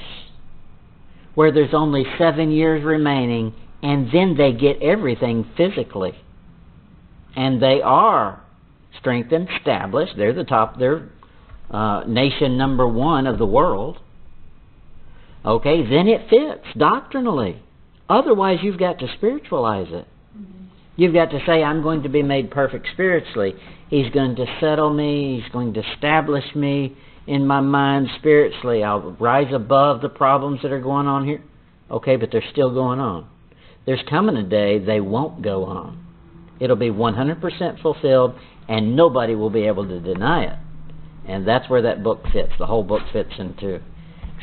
where 1.35 1.53
there's 1.53 1.75
only 1.75 2.05
seven 2.19 2.51
years 2.51 2.85
remaining, 2.85 3.55
and 3.83 4.09
then 4.13 4.37
they 4.37 4.53
get 4.53 4.81
everything 4.81 5.45
physically. 5.57 6.13
And 7.37 7.61
they 7.61 7.81
are 7.83 8.43
strengthened, 8.99 9.49
established. 9.59 10.13
They're 10.17 10.33
the 10.33 10.45
top, 10.45 10.79
they're 10.79 11.09
uh, 11.71 12.05
nation 12.07 12.57
number 12.57 12.87
one 12.87 13.27
of 13.27 13.39
the 13.39 13.47
world. 13.47 13.99
Okay, 15.45 15.83
then 15.89 16.09
it 16.09 16.29
fits 16.31 16.67
doctrinally. 16.77 17.63
Otherwise, 18.09 18.59
you've 18.63 18.79
got 18.79 18.99
to 18.99 19.09
spiritualize 19.17 19.89
it. 19.91 20.07
Mm-hmm. 20.37 20.65
You've 20.97 21.15
got 21.15 21.31
to 21.31 21.41
say, 21.47 21.63
I'm 21.63 21.83
going 21.83 22.03
to 22.03 22.09
be 22.09 22.23
made 22.23 22.51
perfect 22.51 22.87
spiritually. 22.93 23.55
He's 23.91 24.11
going 24.11 24.37
to 24.37 24.47
settle 24.61 24.93
me. 24.93 25.41
He's 25.41 25.53
going 25.53 25.75
to 25.75 25.83
establish 25.93 26.45
me 26.55 26.97
in 27.27 27.47
my 27.47 27.61
mind 27.61 28.09
spiritually. 28.19 28.83
I'll 28.83 29.17
rise 29.21 29.53
above 29.53 30.01
the 30.01 30.09
problems 30.09 30.61
that 30.63 30.73
are 30.73 30.81
going 30.81 31.07
on 31.07 31.27
here. 31.27 31.43
Okay, 31.91 32.17
but 32.17 32.31
they're 32.33 32.43
still 32.51 32.73
going 32.73 33.01
on. 33.01 33.29
There's 33.87 34.03
coming 34.09 34.37
a 34.37 34.43
day 34.43 34.79
they 34.79 35.01
won't 35.01 35.43
go 35.43 35.65
on. 35.65 36.07
It'll 36.59 36.77
be 36.77 36.91
100% 36.91 37.83
fulfilled, 37.83 38.35
and 38.69 38.97
nobody 38.97 39.35
will 39.35 39.51
be 39.51 39.67
able 39.67 39.87
to 39.87 40.01
deny 40.01 40.45
it. 40.45 40.59
And 41.29 41.47
that's 41.47 41.69
where 41.69 41.83
that 41.83 42.03
book 42.03 42.23
fits. 42.33 42.53
The 42.59 42.67
whole 42.67 42.85
book 42.85 43.03
fits 43.13 43.33
into 43.39 43.81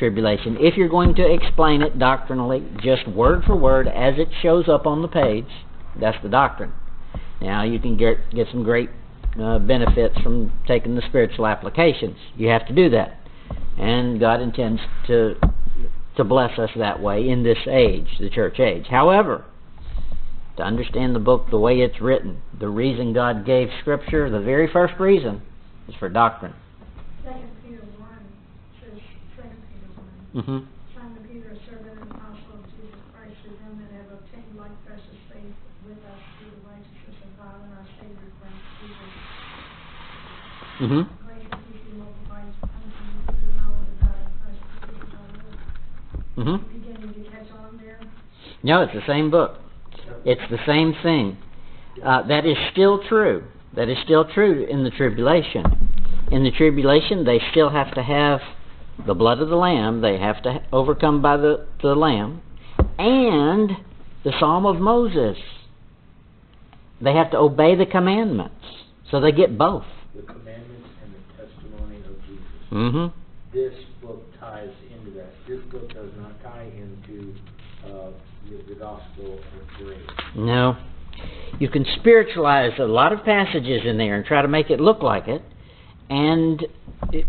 tribulation. 0.02 0.56
If 0.58 0.76
you're 0.76 0.88
going 0.88 1.14
to 1.14 1.32
explain 1.32 1.80
it 1.80 1.96
doctrinally, 1.96 2.66
just 2.82 3.06
word 3.06 3.44
for 3.44 3.54
word 3.54 3.86
as 3.86 4.14
it 4.18 4.26
shows 4.42 4.68
up 4.68 4.84
on 4.84 5.00
the 5.00 5.06
page, 5.06 5.46
that's 6.00 6.20
the 6.24 6.28
doctrine. 6.28 6.72
Now 7.40 7.62
you 7.62 7.78
can 7.78 7.96
get 7.96 8.16
get 8.34 8.48
some 8.50 8.64
great 8.64 8.90
uh, 9.40 9.60
benefits 9.60 10.18
from 10.20 10.52
taking 10.66 10.96
the 10.96 11.02
spiritual 11.08 11.46
applications. 11.46 12.16
You 12.36 12.48
have 12.48 12.66
to 12.66 12.74
do 12.74 12.90
that, 12.90 13.20
and 13.78 14.18
God 14.18 14.40
intends 14.40 14.80
to 15.06 15.36
to 16.16 16.24
bless 16.24 16.58
us 16.58 16.70
that 16.76 17.00
way 17.00 17.28
in 17.28 17.44
this 17.44 17.58
age, 17.70 18.08
the 18.18 18.28
church 18.28 18.58
age. 18.58 18.86
However, 18.90 19.44
to 20.56 20.64
understand 20.64 21.14
the 21.14 21.20
book 21.20 21.46
the 21.48 21.58
way 21.58 21.78
it's 21.78 22.00
written, 22.00 22.42
the 22.58 22.68
reason 22.68 23.12
God 23.12 23.46
gave 23.46 23.68
Scripture, 23.80 24.28
the 24.28 24.40
very 24.40 24.68
first 24.70 24.94
reason, 24.98 25.42
is 25.88 25.94
for 25.94 26.08
doctrine. 26.08 26.54
Second 27.24 27.50
Peter 27.64 27.82
one, 27.98 28.26
says, 28.80 29.00
Second 29.36 29.62
Peter 30.32 30.42
one. 30.48 30.64
hmm 30.64 30.64
Simon 30.96 31.22
Peter, 31.28 31.50
a 31.52 31.58
servant 31.68 32.00
and 32.00 32.10
apostle 32.10 32.56
of 32.56 32.64
Jesus 32.72 32.96
Christ, 33.12 33.36
to 33.44 33.50
them 33.50 33.76
that 33.84 33.92
have 33.96 34.08
obtained 34.16 34.56
like 34.56 34.72
precious 34.86 35.20
faith 35.28 35.56
with 35.84 36.00
us 36.08 36.20
through 36.40 36.50
the 36.56 36.62
righteousness 36.68 37.16
of 37.20 37.30
God 37.36 37.60
and 37.60 37.72
our 37.76 37.86
Savior 38.00 38.32
Christ 38.40 38.64
Jesus. 38.80 39.12
Grace 41.26 41.46
and 41.52 41.60
peace 41.68 41.84
be 41.84 41.92
multiplied 42.00 42.48
unto 42.64 43.02
you 43.04 43.20
through 43.28 43.44
the 43.44 43.54
knowledge 43.60 43.88
of 43.92 44.00
God 44.00 44.16
and 44.24 44.32
Christ 44.40 44.64
Jesus 44.88 45.12
our 45.12 45.28
Lord. 46.48 46.64
Beginning 46.72 47.12
to 47.12 47.22
catch 47.30 47.50
on 47.52 47.76
there. 47.76 48.00
No, 48.62 48.82
it's 48.82 48.94
the 48.94 49.06
same 49.06 49.30
book. 49.30 49.60
It's 50.24 50.50
the 50.50 50.58
same 50.66 50.94
thing. 51.02 51.36
Uh, 52.02 52.22
that 52.26 52.46
is 52.46 52.56
still 52.72 53.02
true. 53.08 53.44
That 53.76 53.88
is 53.88 53.98
still 54.04 54.24
true 54.24 54.64
in 54.64 54.82
the 54.84 54.90
tribulation. 54.90 55.64
In 56.30 56.42
the 56.42 56.50
tribulation, 56.50 57.24
they 57.24 57.40
still 57.50 57.70
have 57.70 57.92
to 57.94 58.02
have 58.02 58.40
the 59.06 59.14
blood 59.14 59.40
of 59.40 59.48
the 59.48 59.56
Lamb. 59.56 60.00
They 60.00 60.18
have 60.18 60.42
to 60.42 60.62
overcome 60.72 61.22
by 61.22 61.36
the, 61.36 61.66
the 61.82 61.94
Lamb. 61.94 62.42
And 62.98 63.70
the 64.24 64.32
Psalm 64.38 64.66
of 64.66 64.76
Moses. 64.76 65.36
They 67.00 67.14
have 67.14 67.30
to 67.32 67.38
obey 67.38 67.74
the 67.74 67.86
commandments. 67.86 68.64
So 69.10 69.20
they 69.20 69.32
get 69.32 69.58
both. 69.58 69.84
The 70.14 70.22
commandments 70.22 70.88
and 71.02 71.12
the 71.14 71.44
testimony 71.44 71.96
of 71.96 72.22
Jesus. 72.26 72.44
Mm-hmm. 72.70 73.18
This 73.52 73.74
book 74.00 74.22
ties 74.38 74.70
into 74.94 75.10
that. 75.18 75.32
This 75.48 75.60
book 75.70 75.92
does 75.92 76.10
not 76.18 76.40
tie 76.42 76.70
into, 76.76 77.34
uh, 77.84 78.10
the, 78.48 78.62
the 78.68 78.78
gospel 78.78 79.34
of 79.34 79.84
grace. 79.84 80.00
No. 80.36 80.76
You 81.58 81.68
can 81.68 81.84
spiritualize 81.96 82.78
a 82.78 82.84
lot 82.84 83.12
of 83.12 83.24
passages 83.24 83.82
in 83.84 83.98
there 83.98 84.16
and 84.16 84.24
try 84.24 84.42
to 84.42 84.48
make 84.48 84.70
it 84.70 84.80
look 84.80 85.02
like 85.02 85.28
it. 85.28 85.42
And 86.08 86.64
it, 87.12 87.26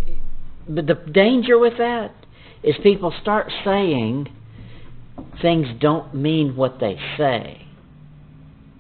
but 0.68 0.88
the 0.88 0.96
danger 0.96 1.58
with 1.58 1.78
that 1.78 2.14
is 2.64 2.76
people 2.84 3.14
start 3.22 3.52
saying 3.66 4.28
things 5.42 5.68
don't 5.80 6.14
mean 6.16 6.56
what 6.56 6.80
they 6.80 6.98
say. 7.18 7.66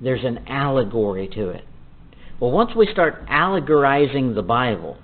There's 0.01 0.23
an 0.23 0.45
allegory 0.47 1.27
to 1.29 1.49
it. 1.49 1.65
Well, 2.39 2.51
once 2.51 2.71
we 2.75 2.87
start 2.91 3.25
allegorizing 3.29 4.35
the 4.35 4.41
Bible, 4.41 4.97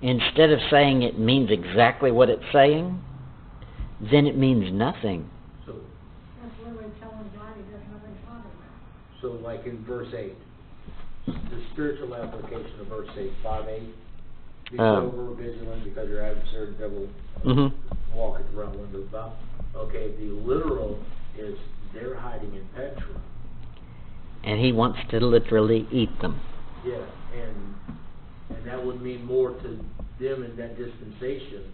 instead 0.00 0.50
of 0.50 0.58
saying 0.70 1.02
it 1.02 1.18
means 1.18 1.50
exactly 1.50 2.10
what 2.10 2.30
it's 2.30 2.44
saying, 2.52 3.02
then 4.00 4.26
it 4.26 4.36
means 4.36 4.72
nothing. 4.72 5.28
So, 5.66 5.74
That's 6.40 6.54
literally 6.64 6.92
telling 7.00 7.28
God 7.36 7.52
he 7.56 7.62
doesn't 7.62 7.90
know 7.90 7.98
what 7.98 8.10
he's 8.10 9.20
so 9.20 9.32
like 9.42 9.66
in 9.66 9.84
verse 9.84 10.12
eight, 10.16 10.36
the 11.26 11.62
spiritual 11.72 12.14
application 12.14 12.80
of 12.80 12.86
verse 12.86 13.08
eight, 13.18 13.32
five 13.42 13.68
eight, 13.68 13.94
be 14.70 14.78
Um. 14.78 15.10
sober, 15.10 15.34
vigilant, 15.34 15.84
because 15.84 16.08
your 16.08 16.22
adversary 16.22 16.74
devil 16.78 17.08
hmm 17.42 17.68
walketh 18.14 18.46
around 18.54 18.78
with 18.80 18.94
about. 19.08 19.36
Okay, 19.74 20.10
the 20.18 20.30
literal 20.44 20.98
is 21.38 21.56
they're 21.94 22.16
hiding 22.16 22.54
in 22.54 22.66
Petra. 22.74 23.14
and 24.44 24.60
he 24.60 24.72
wants 24.72 24.98
to 25.10 25.18
literally 25.20 25.86
eat 25.92 26.10
them. 26.20 26.40
Yeah, 26.84 27.04
and, 27.34 27.74
and 28.56 28.66
that 28.66 28.84
would 28.84 29.02
mean 29.02 29.24
more 29.24 29.50
to 29.50 29.68
them 30.20 30.44
in 30.44 30.56
that 30.56 30.76
dispensation, 30.78 31.64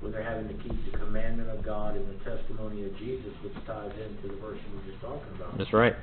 when 0.00 0.12
they're 0.12 0.22
having 0.22 0.48
to 0.48 0.54
keep 0.62 0.92
the 0.92 0.98
commandment 0.98 1.48
of 1.50 1.64
God 1.64 1.96
and 1.96 2.06
the 2.08 2.24
testimony 2.24 2.84
of 2.84 2.96
Jesus, 2.98 3.32
which 3.42 3.54
ties 3.66 3.92
into 3.92 4.34
the 4.34 4.40
verse 4.40 4.58
you 4.70 4.76
were 4.76 4.84
just 4.90 5.00
talking 5.00 5.32
about. 5.36 5.56
That's 5.58 5.72
right. 5.72 5.94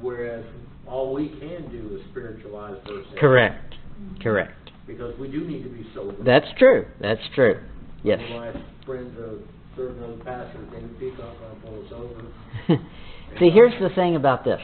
Whereas, 0.00 0.44
all 0.86 1.14
we 1.14 1.28
can 1.28 1.70
do 1.70 1.96
is 1.96 2.02
spiritualize 2.10 2.76
verse 2.86 3.06
eight. 3.12 3.18
Correct. 3.18 3.74
Correct. 4.22 4.63
Because 4.86 5.18
we 5.18 5.28
do 5.28 5.44
need 5.44 5.62
to 5.62 5.68
be 5.70 5.86
sober. 5.94 6.22
That's 6.22 6.46
true. 6.58 6.86
That's 7.00 7.22
true. 7.34 7.60
Yes. 8.02 8.20
Otherwise, 8.22 8.56
friends 8.84 9.18
of 9.18 9.40
certain 9.76 10.02
other 10.02 10.22
pastors, 10.24 10.68
David 10.72 10.98
Peacock, 10.98 11.34
gonna 11.40 11.54
pull 11.64 11.86
us 11.86 11.92
over. 11.92 12.82
See, 13.38 13.50
here's 13.50 13.74
the 13.80 13.88
thing 13.94 14.14
about 14.14 14.44
this. 14.44 14.60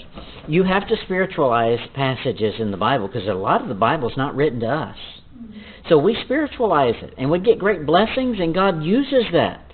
You 0.47 0.63
have 0.65 0.87
to 0.89 0.97
spiritualize 1.05 1.81
passages 1.95 2.55
in 2.59 2.71
the 2.71 2.77
Bible 2.77 3.09
because 3.09 3.27
a 3.27 3.33
lot 3.33 3.63
of 3.63 3.69
the 3.69 3.75
Bible 3.75 4.09
is 4.11 4.17
not 4.17 4.37
written 4.37 4.61
to 4.61 4.69
us. 4.69 4.97
Mm-hmm. 5.37 5.59
So 5.89 5.99
we 5.99 6.17
spiritualize 6.25 6.95
it 7.03 7.15
and 7.19 7.31
we 7.31 7.41
get 7.41 7.59
great 7.59 7.85
blessings 7.85 8.39
and 8.39 8.55
God 8.55 8.83
uses 8.83 9.25
that. 9.33 9.73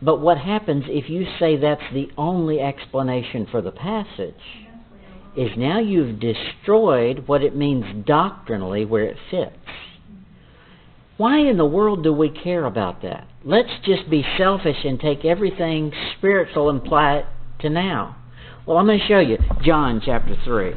But 0.00 0.20
what 0.20 0.38
happens 0.38 0.84
if 0.86 1.08
you 1.08 1.26
say 1.40 1.56
that's 1.56 1.82
the 1.92 2.10
only 2.16 2.60
explanation 2.60 3.46
for 3.50 3.62
the 3.62 3.72
passage 3.72 4.34
is 5.36 5.50
now 5.56 5.80
you've 5.80 6.20
destroyed 6.20 7.26
what 7.26 7.42
it 7.42 7.56
means 7.56 8.06
doctrinally 8.06 8.84
where 8.84 9.04
it 9.04 9.16
fits. 9.30 9.56
Why 11.16 11.38
in 11.38 11.58
the 11.58 11.66
world 11.66 12.02
do 12.02 12.12
we 12.12 12.28
care 12.28 12.64
about 12.64 13.02
that? 13.02 13.28
Let's 13.44 13.70
just 13.84 14.10
be 14.10 14.24
selfish 14.36 14.84
and 14.84 14.98
take 14.98 15.24
everything 15.24 15.92
spiritual 16.16 16.70
and 16.70 16.84
apply 16.84 17.16
it 17.18 17.26
to 17.60 17.70
now. 17.70 18.16
Well, 18.66 18.78
I'm 18.78 18.86
going 18.86 18.98
to 18.98 19.06
show 19.06 19.20
you 19.20 19.38
John 19.62 20.02
chapter 20.04 20.36
3. 20.44 20.74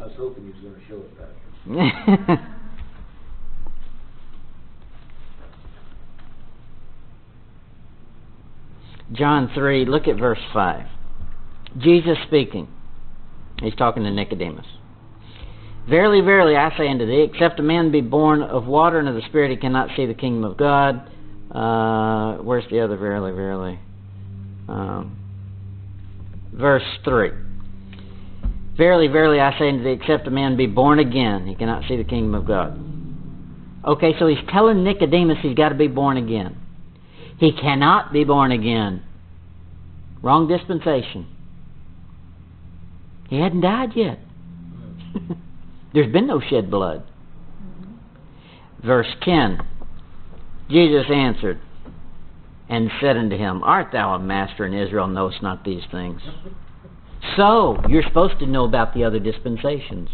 I 0.00 0.04
was 0.04 0.12
hoping 0.16 0.44
he 0.44 0.50
was 0.50 0.60
gonna 0.62 0.80
show 0.88 0.96
it 0.96 2.28
back. 2.28 2.40
John 9.12 9.50
3, 9.54 9.86
look 9.86 10.06
at 10.06 10.16
verse 10.16 10.38
5. 10.52 10.86
Jesus 11.78 12.16
speaking. 12.26 12.68
He's 13.60 13.74
talking 13.74 14.04
to 14.04 14.10
Nicodemus. 14.10 14.66
Verily, 15.88 16.20
verily, 16.20 16.56
I 16.56 16.76
say 16.76 16.88
unto 16.88 17.06
thee, 17.06 17.28
except 17.32 17.58
a 17.58 17.62
man 17.62 17.90
be 17.90 18.00
born 18.00 18.42
of 18.42 18.66
water 18.66 18.98
and 18.98 19.08
of 19.08 19.14
the 19.14 19.22
Spirit, 19.28 19.50
he 19.50 19.56
cannot 19.56 19.88
see 19.96 20.06
the 20.06 20.14
kingdom 20.14 20.44
of 20.44 20.56
God. 20.56 21.10
Uh, 21.50 22.36
where's 22.42 22.64
the 22.70 22.80
other 22.80 22.96
verily, 22.96 23.32
verily? 23.32 23.78
Um, 24.68 25.16
verse 26.52 26.84
3. 27.04 27.30
Verily, 28.76 29.08
verily, 29.08 29.40
I 29.40 29.58
say 29.58 29.68
unto 29.68 29.82
thee, 29.82 29.90
except 29.90 30.28
a 30.28 30.30
man 30.30 30.56
be 30.56 30.66
born 30.66 31.00
again, 31.00 31.46
he 31.46 31.54
cannot 31.54 31.88
see 31.88 31.96
the 31.96 32.04
kingdom 32.04 32.34
of 32.34 32.46
God. 32.46 32.78
Okay, 33.84 34.14
so 34.18 34.26
he's 34.26 34.38
telling 34.52 34.84
Nicodemus 34.84 35.38
he's 35.42 35.56
got 35.56 35.70
to 35.70 35.74
be 35.74 35.88
born 35.88 36.16
again. 36.16 36.56
He 37.38 37.52
cannot 37.52 38.12
be 38.12 38.24
born 38.24 38.52
again. 38.52 39.02
Wrong 40.22 40.48
dispensation. 40.48 41.26
He 43.28 43.40
hadn't 43.40 43.60
died 43.60 43.90
yet. 43.94 44.18
There's 45.94 46.12
been 46.12 46.26
no 46.26 46.40
shed 46.40 46.70
blood. 46.70 47.04
Verse 48.84 49.08
10 49.22 49.60
Jesus 50.70 51.06
answered 51.12 51.60
and 52.68 52.90
said 53.00 53.16
unto 53.16 53.36
him, 53.36 53.62
Art 53.64 53.88
thou 53.92 54.14
a 54.14 54.18
master 54.18 54.64
in 54.64 54.72
Israel, 54.72 55.08
knowest 55.08 55.42
not 55.42 55.64
these 55.64 55.82
things? 55.90 56.20
So, 57.36 57.80
you're 57.88 58.04
supposed 58.04 58.38
to 58.38 58.46
know 58.46 58.64
about 58.64 58.94
the 58.94 59.04
other 59.04 59.18
dispensations. 59.18 60.08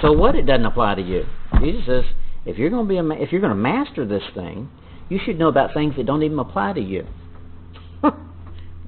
So 0.00 0.12
what? 0.12 0.34
It 0.34 0.46
doesn't 0.46 0.66
apply 0.66 0.96
to 0.96 1.02
you. 1.02 1.24
Jesus 1.60 1.86
says, 1.86 2.04
if 2.44 2.58
you're 2.58 2.70
going 2.70 2.86
to 2.86 2.88
be 2.88 2.96
a, 2.96 3.22
if 3.22 3.30
you're 3.30 3.40
going 3.40 3.52
to 3.52 3.56
master 3.56 4.04
this 4.04 4.24
thing, 4.34 4.68
you 5.08 5.20
should 5.24 5.38
know 5.38 5.48
about 5.48 5.72
things 5.72 5.94
that 5.96 6.06
don't 6.06 6.24
even 6.24 6.38
apply 6.38 6.72
to 6.72 6.80
you. 6.80 7.06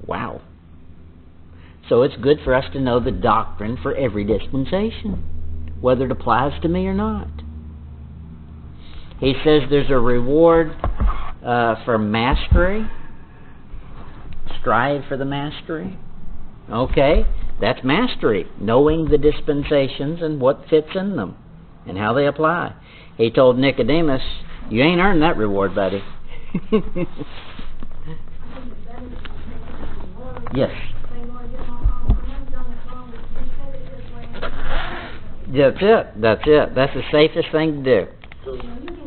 Wow. 0.05 0.41
So 1.89 2.01
it's 2.01 2.15
good 2.17 2.39
for 2.43 2.53
us 2.55 2.65
to 2.73 2.79
know 2.79 2.99
the 2.99 3.11
doctrine 3.11 3.77
for 3.81 3.95
every 3.95 4.23
dispensation, 4.23 5.23
whether 5.81 6.05
it 6.05 6.11
applies 6.11 6.59
to 6.61 6.67
me 6.67 6.87
or 6.87 6.93
not. 6.93 7.27
He 9.19 9.33
says 9.43 9.63
there's 9.69 9.89
a 9.89 9.99
reward 9.99 10.75
uh, 11.45 11.75
for 11.85 11.97
mastery. 11.97 12.89
Strive 14.59 15.03
for 15.07 15.15
the 15.15 15.25
mastery. 15.25 15.97
Okay, 16.69 17.25
that's 17.61 17.83
mastery, 17.83 18.47
knowing 18.59 19.05
the 19.05 19.19
dispensations 19.19 20.21
and 20.21 20.41
what 20.41 20.65
fits 20.69 20.89
in 20.95 21.15
them 21.15 21.37
and 21.87 21.97
how 21.97 22.13
they 22.13 22.25
apply. 22.25 22.75
He 23.17 23.29
told 23.29 23.59
Nicodemus, 23.59 24.23
"You 24.69 24.81
ain't 24.81 24.99
earned 24.99 25.21
that 25.21 25.37
reward, 25.37 25.75
buddy." 25.75 26.03
way. 34.15 34.29
that's 35.47 35.77
it. 35.81 36.21
That's 36.21 36.41
it. 36.45 36.75
That's 36.75 36.93
the 36.93 37.03
safest 37.11 37.51
thing 37.51 37.83
to 37.83 38.05
do. 38.05 39.04